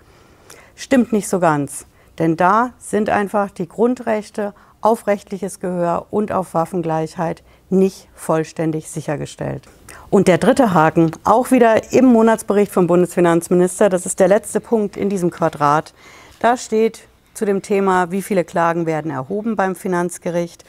stimmt 0.79 1.12
nicht 1.12 1.29
so 1.29 1.41
ganz. 1.41 1.85
Denn 2.19 2.37
da 2.37 2.73
sind 2.79 3.11
einfach 3.11 3.51
die 3.51 3.69
Grundrechte 3.69 4.55
auf 4.81 5.07
rechtliches 5.07 5.61
Gehör 5.61 6.07
und 6.11 6.33
auf 6.33 6.55
Waffengleichheit 6.55 7.43
nicht 7.69 8.09
vollständig 8.14 8.88
sichergestellt. 8.91 9.64
Und 10.09 10.29
der 10.29 10.38
dritte 10.38 10.73
Haken, 10.73 11.11
auch 11.25 11.51
wieder 11.51 11.93
im 11.93 12.07
Monatsbericht 12.07 12.73
vom 12.73 12.87
Bundesfinanzminister, 12.87 13.88
das 13.88 14.07
ist 14.07 14.21
der 14.21 14.29
letzte 14.29 14.61
Punkt 14.61 14.97
in 14.97 15.11
diesem 15.11 15.31
Quadrat, 15.31 15.93
da 16.41 16.57
steht 16.57 17.03
zu 17.35 17.45
dem 17.45 17.62
Thema, 17.62 18.11
wie 18.11 18.23
viele 18.23 18.45
Klagen 18.45 18.87
werden 18.87 19.11
erhoben 19.11 19.55
beim 19.57 19.75
Finanzgericht. 19.75 20.64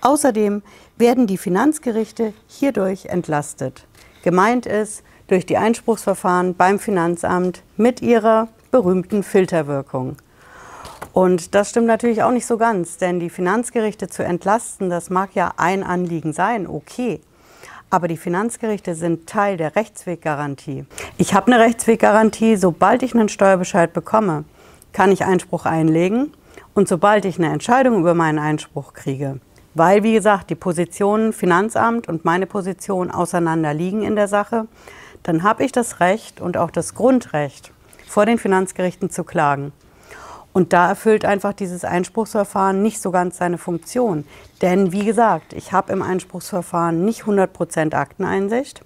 Außerdem 0.00 0.62
werden 0.96 1.26
die 1.26 1.38
Finanzgerichte 1.38 2.32
hierdurch 2.46 3.06
entlastet. 3.06 3.86
Gemeint 4.22 4.66
ist 4.66 5.02
durch 5.26 5.44
die 5.44 5.56
Einspruchsverfahren 5.56 6.54
beim 6.54 6.78
Finanzamt 6.78 7.62
mit 7.76 8.00
ihrer 8.00 8.48
berühmten 8.70 9.22
Filterwirkung. 9.22 10.16
Und 11.12 11.54
das 11.54 11.70
stimmt 11.70 11.86
natürlich 11.86 12.22
auch 12.22 12.30
nicht 12.30 12.46
so 12.46 12.58
ganz, 12.58 12.98
denn 12.98 13.20
die 13.20 13.30
Finanzgerichte 13.30 14.08
zu 14.08 14.24
entlasten, 14.24 14.90
das 14.90 15.10
mag 15.10 15.34
ja 15.34 15.52
ein 15.56 15.82
Anliegen 15.82 16.32
sein, 16.32 16.66
okay. 16.66 17.20
Aber 17.90 18.06
die 18.06 18.16
Finanzgerichte 18.16 18.94
sind 18.94 19.26
Teil 19.26 19.56
der 19.56 19.74
Rechtsweggarantie. 19.74 20.84
Ich 21.16 21.34
habe 21.34 21.52
eine 21.52 21.62
Rechtsweggarantie, 21.62 22.56
sobald 22.56 23.02
ich 23.02 23.14
einen 23.14 23.30
Steuerbescheid 23.30 23.92
bekomme, 23.92 24.44
kann 24.92 25.10
ich 25.10 25.24
Einspruch 25.24 25.64
einlegen 25.64 26.32
und 26.74 26.86
sobald 26.86 27.24
ich 27.24 27.38
eine 27.38 27.52
Entscheidung 27.52 27.98
über 27.98 28.14
meinen 28.14 28.38
Einspruch 28.38 28.92
kriege, 28.92 29.40
weil, 29.74 30.02
wie 30.02 30.12
gesagt, 30.12 30.50
die 30.50 30.54
Positionen 30.54 31.32
Finanzamt 31.32 32.08
und 32.08 32.24
meine 32.24 32.46
Position 32.46 33.10
auseinander 33.10 33.72
liegen 33.72 34.02
in 34.02 34.16
der 34.16 34.28
Sache, 34.28 34.66
dann 35.22 35.42
habe 35.42 35.64
ich 35.64 35.72
das 35.72 36.00
Recht 36.00 36.40
und 36.40 36.56
auch 36.56 36.70
das 36.70 36.94
Grundrecht, 36.94 37.72
vor 38.08 38.26
den 38.26 38.38
Finanzgerichten 38.38 39.10
zu 39.10 39.24
klagen. 39.24 39.72
Und 40.52 40.72
da 40.72 40.88
erfüllt 40.88 41.24
einfach 41.24 41.52
dieses 41.52 41.84
Einspruchsverfahren 41.84 42.82
nicht 42.82 43.00
so 43.00 43.10
ganz 43.10 43.36
seine 43.36 43.58
Funktion. 43.58 44.24
Denn 44.62 44.92
wie 44.92 45.04
gesagt, 45.04 45.52
ich 45.52 45.72
habe 45.72 45.92
im 45.92 46.02
Einspruchsverfahren 46.02 47.04
nicht 47.04 47.22
100% 47.22 47.94
Akteneinsicht, 47.94 48.82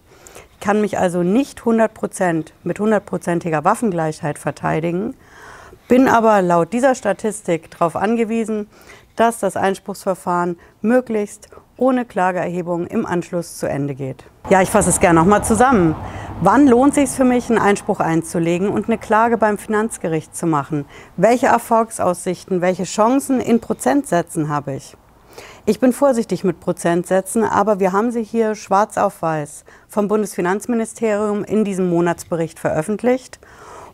kann 0.61 0.81
mich 0.81 0.99
also 0.99 1.23
nicht 1.23 1.61
100% 1.61 2.47
mit 2.63 2.79
100%iger 2.79 3.65
Waffengleichheit 3.65 4.39
verteidigen, 4.39 5.15
bin 5.89 6.09
aber 6.09 6.43
laut 6.43 6.73
dieser 6.73 6.95
Statistik 6.95 7.71
darauf 7.71 7.97
angewiesen, 7.97 8.69
dass 9.17 9.39
das 9.39 9.57
Einspruchsverfahren 9.57 10.59
möglichst 10.81 11.49
ohne 11.77 12.05
Klageerhebung 12.05 12.87
im 12.87 13.07
Anschluss 13.07 13.59
zu 13.59 13.69
Ende 13.69 13.95
geht. 13.95 14.25
Ja, 14.51 14.63
ich 14.63 14.71
fasse 14.71 14.91
es 14.91 15.01
gerne 15.01 15.21
nochmal 15.21 15.45
zusammen. 15.45 15.95
Wann 16.41 16.67
lohnt 16.67 16.97
es 16.97 17.11
sich 17.11 17.11
für 17.17 17.25
mich, 17.25 17.49
einen 17.49 17.59
Einspruch 17.59 18.01
einzulegen 18.01 18.69
und 18.69 18.87
eine 18.87 18.99
Klage 18.99 19.39
beim 19.39 19.59
Finanzgericht 19.59 20.37
zu 20.37 20.47
machen? 20.47 20.85
Welche 21.17 21.47
Erfolgsaussichten, 21.47 22.61
welche 22.61 22.85
Chancen 22.85 23.41
in 23.41 23.61
Prozentsätzen 23.61 24.49
habe 24.49 24.75
ich? 24.75 24.97
Ich 25.65 25.79
bin 25.79 25.93
vorsichtig 25.93 26.43
mit 26.43 26.59
Prozentsätzen, 26.59 27.45
aber 27.45 27.79
wir 27.79 27.93
haben 27.93 28.11
sie 28.11 28.25
hier 28.25 28.57
schwarz 28.57 28.99
auf 28.99 29.23
weiß 29.23 29.65
vom 29.89 30.09
Bundesfinanzministerium 30.09 31.45
in 31.45 31.65
diesem 31.65 31.89
Monatsbericht 31.89 32.59
veröffentlicht. 32.59 33.39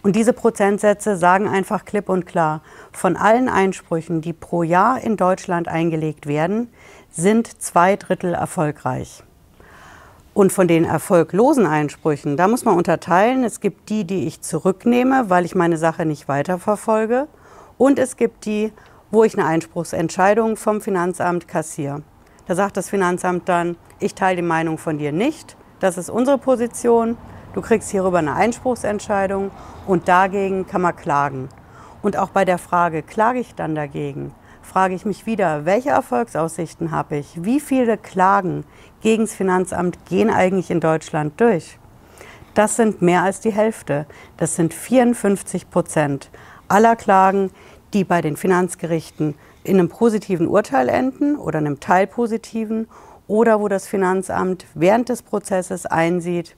Und 0.02 0.14
diese 0.14 0.32
Prozentsätze 0.32 1.16
sagen 1.16 1.48
einfach 1.48 1.84
klipp 1.84 2.08
und 2.08 2.26
klar, 2.26 2.62
von 2.92 3.16
allen 3.16 3.48
Einsprüchen, 3.48 4.20
die 4.20 4.32
pro 4.32 4.62
Jahr 4.62 5.00
in 5.00 5.16
Deutschland 5.16 5.68
eingelegt 5.68 6.26
werden, 6.26 6.68
sind 7.10 7.60
zwei 7.60 7.96
Drittel 7.96 8.34
erfolgreich. 8.34 9.24
Und 10.34 10.52
von 10.52 10.68
den 10.68 10.84
erfolglosen 10.84 11.66
Einsprüchen, 11.66 12.36
da 12.36 12.46
muss 12.46 12.64
man 12.64 12.76
unterteilen. 12.76 13.42
Es 13.42 13.58
gibt 13.58 13.88
die, 13.88 14.04
die 14.04 14.28
ich 14.28 14.40
zurücknehme, 14.40 15.30
weil 15.30 15.44
ich 15.44 15.56
meine 15.56 15.78
Sache 15.78 16.06
nicht 16.06 16.28
weiterverfolge. 16.28 17.26
Und 17.76 17.98
es 17.98 18.16
gibt 18.16 18.44
die, 18.44 18.72
wo 19.10 19.24
ich 19.24 19.36
eine 19.36 19.48
Einspruchsentscheidung 19.48 20.56
vom 20.56 20.80
Finanzamt 20.80 21.48
kassiere. 21.48 22.02
Da 22.46 22.54
sagt 22.54 22.76
das 22.76 22.88
Finanzamt 22.88 23.48
dann, 23.48 23.76
ich 23.98 24.14
teile 24.14 24.36
die 24.36 24.42
Meinung 24.42 24.78
von 24.78 24.98
dir 24.98 25.10
nicht. 25.10 25.56
Das 25.80 25.98
ist 25.98 26.08
unsere 26.08 26.38
Position. 26.38 27.16
Du 27.58 27.62
kriegst 27.62 27.90
hierüber 27.90 28.18
eine 28.18 28.34
Einspruchsentscheidung 28.34 29.50
und 29.84 30.06
dagegen 30.06 30.68
kann 30.68 30.80
man 30.80 30.94
klagen. 30.94 31.48
Und 32.02 32.16
auch 32.16 32.28
bei 32.28 32.44
der 32.44 32.56
Frage, 32.56 33.02
klage 33.02 33.40
ich 33.40 33.56
dann 33.56 33.74
dagegen, 33.74 34.32
frage 34.62 34.94
ich 34.94 35.04
mich 35.04 35.26
wieder, 35.26 35.64
welche 35.64 35.90
Erfolgsaussichten 35.90 36.92
habe 36.92 37.16
ich? 37.16 37.42
Wie 37.42 37.58
viele 37.58 37.98
Klagen 37.98 38.62
gegen 39.00 39.24
das 39.24 39.34
Finanzamt 39.34 40.06
gehen 40.06 40.30
eigentlich 40.30 40.70
in 40.70 40.78
Deutschland 40.78 41.40
durch? 41.40 41.80
Das 42.54 42.76
sind 42.76 43.02
mehr 43.02 43.24
als 43.24 43.40
die 43.40 43.50
Hälfte. 43.50 44.06
Das 44.36 44.54
sind 44.54 44.72
54 44.72 45.68
Prozent 45.68 46.30
aller 46.68 46.94
Klagen, 46.94 47.50
die 47.92 48.04
bei 48.04 48.20
den 48.20 48.36
Finanzgerichten 48.36 49.34
in 49.64 49.80
einem 49.80 49.88
positiven 49.88 50.46
Urteil 50.46 50.88
enden 50.88 51.34
oder 51.34 51.58
einem 51.58 51.80
teilpositiven 51.80 52.86
oder 53.26 53.58
wo 53.58 53.66
das 53.66 53.88
Finanzamt 53.88 54.64
während 54.74 55.08
des 55.08 55.22
Prozesses 55.22 55.86
einsieht, 55.86 56.54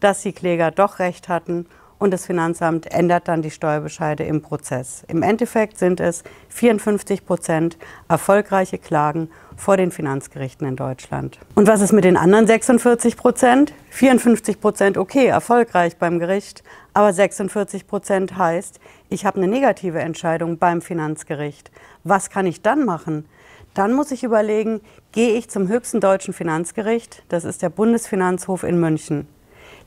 dass 0.00 0.22
die 0.22 0.32
Kläger 0.32 0.70
doch 0.70 0.98
recht 0.98 1.28
hatten 1.28 1.66
und 2.00 2.12
das 2.12 2.24
Finanzamt 2.24 2.90
ändert 2.90 3.28
dann 3.28 3.42
die 3.42 3.50
Steuerbescheide 3.50 4.24
im 4.24 4.40
Prozess. 4.40 5.04
Im 5.06 5.22
Endeffekt 5.22 5.78
sind 5.78 6.00
es 6.00 6.24
54 6.48 7.26
Prozent 7.26 7.76
erfolgreiche 8.08 8.78
Klagen 8.78 9.28
vor 9.54 9.76
den 9.76 9.90
Finanzgerichten 9.90 10.66
in 10.66 10.76
Deutschland. 10.76 11.38
Und 11.54 11.68
was 11.68 11.82
ist 11.82 11.92
mit 11.92 12.04
den 12.04 12.16
anderen 12.16 12.46
46 12.46 13.18
Prozent? 13.18 13.74
54 13.90 14.60
Prozent, 14.60 14.96
okay, 14.96 15.26
erfolgreich 15.26 15.98
beim 15.98 16.18
Gericht, 16.18 16.64
aber 16.94 17.12
46 17.12 17.86
Prozent 17.86 18.36
heißt, 18.38 18.80
ich 19.10 19.26
habe 19.26 19.36
eine 19.36 19.48
negative 19.48 19.98
Entscheidung 19.98 20.56
beim 20.56 20.80
Finanzgericht. 20.80 21.70
Was 22.02 22.30
kann 22.30 22.46
ich 22.46 22.62
dann 22.62 22.86
machen? 22.86 23.26
Dann 23.74 23.92
muss 23.92 24.10
ich 24.10 24.24
überlegen, 24.24 24.80
gehe 25.12 25.34
ich 25.34 25.50
zum 25.50 25.68
höchsten 25.68 26.00
deutschen 26.00 26.32
Finanzgericht, 26.32 27.22
das 27.28 27.44
ist 27.44 27.60
der 27.60 27.68
Bundesfinanzhof 27.68 28.62
in 28.62 28.80
München. 28.80 29.28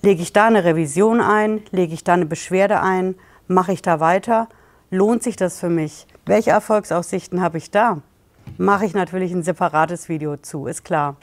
Lege 0.05 0.21
ich 0.21 0.33
da 0.33 0.47
eine 0.47 0.65
Revision 0.65 1.21
ein? 1.21 1.61
Lege 1.71 1.93
ich 1.93 2.03
da 2.03 2.11
eine 2.11 2.25
Beschwerde 2.25 2.81
ein? 2.81 3.15
Mache 3.47 3.71
ich 3.71 3.81
da 3.81 4.01
weiter? 4.01 4.49
Lohnt 4.91 5.23
sich 5.23 5.37
das 5.37 5.61
für 5.61 5.69
mich? 5.69 6.07
Welche 6.25 6.51
Erfolgsaussichten 6.51 7.41
habe 7.41 7.57
ich 7.57 7.71
da? 7.71 8.01
Mache 8.57 8.85
ich 8.85 8.93
natürlich 8.93 9.31
ein 9.31 9.43
separates 9.43 10.09
Video 10.09 10.35
zu, 10.35 10.67
ist 10.67 10.83
klar. 10.83 11.15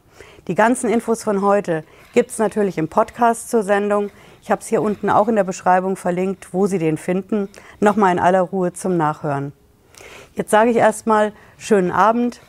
Die 0.48 0.54
ganzen 0.54 0.88
Infos 0.88 1.22
von 1.22 1.42
heute 1.42 1.84
gibt 2.14 2.30
es 2.30 2.38
natürlich 2.38 2.78
im 2.78 2.88
Podcast 2.88 3.50
zur 3.50 3.64
Sendung. 3.64 4.08
Ich 4.40 4.50
habe 4.50 4.62
es 4.62 4.68
hier 4.68 4.80
unten 4.80 5.10
auch 5.10 5.28
in 5.28 5.36
der 5.36 5.44
Beschreibung 5.44 5.96
verlinkt, 5.96 6.54
wo 6.54 6.66
Sie 6.66 6.78
den 6.78 6.96
finden. 6.96 7.50
Nochmal 7.80 8.12
in 8.12 8.18
aller 8.18 8.40
Ruhe 8.40 8.72
zum 8.72 8.96
Nachhören. 8.96 9.52
Jetzt 10.36 10.50
sage 10.50 10.70
ich 10.70 10.78
erstmal 10.78 11.34
schönen 11.58 11.90
Abend, 11.90 12.40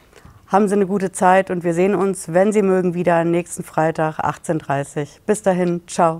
haben 0.51 0.67
Sie 0.67 0.75
eine 0.75 0.85
gute 0.85 1.11
Zeit 1.11 1.49
und 1.49 1.63
wir 1.63 1.73
sehen 1.73 1.95
uns, 1.95 2.33
wenn 2.33 2.51
Sie 2.51 2.61
mögen, 2.61 2.93
wieder 2.93 3.23
nächsten 3.23 3.63
Freitag 3.63 4.19
18.30 4.19 4.99
Uhr. 4.99 5.07
Bis 5.25 5.41
dahin, 5.41 5.81
ciao. 5.87 6.19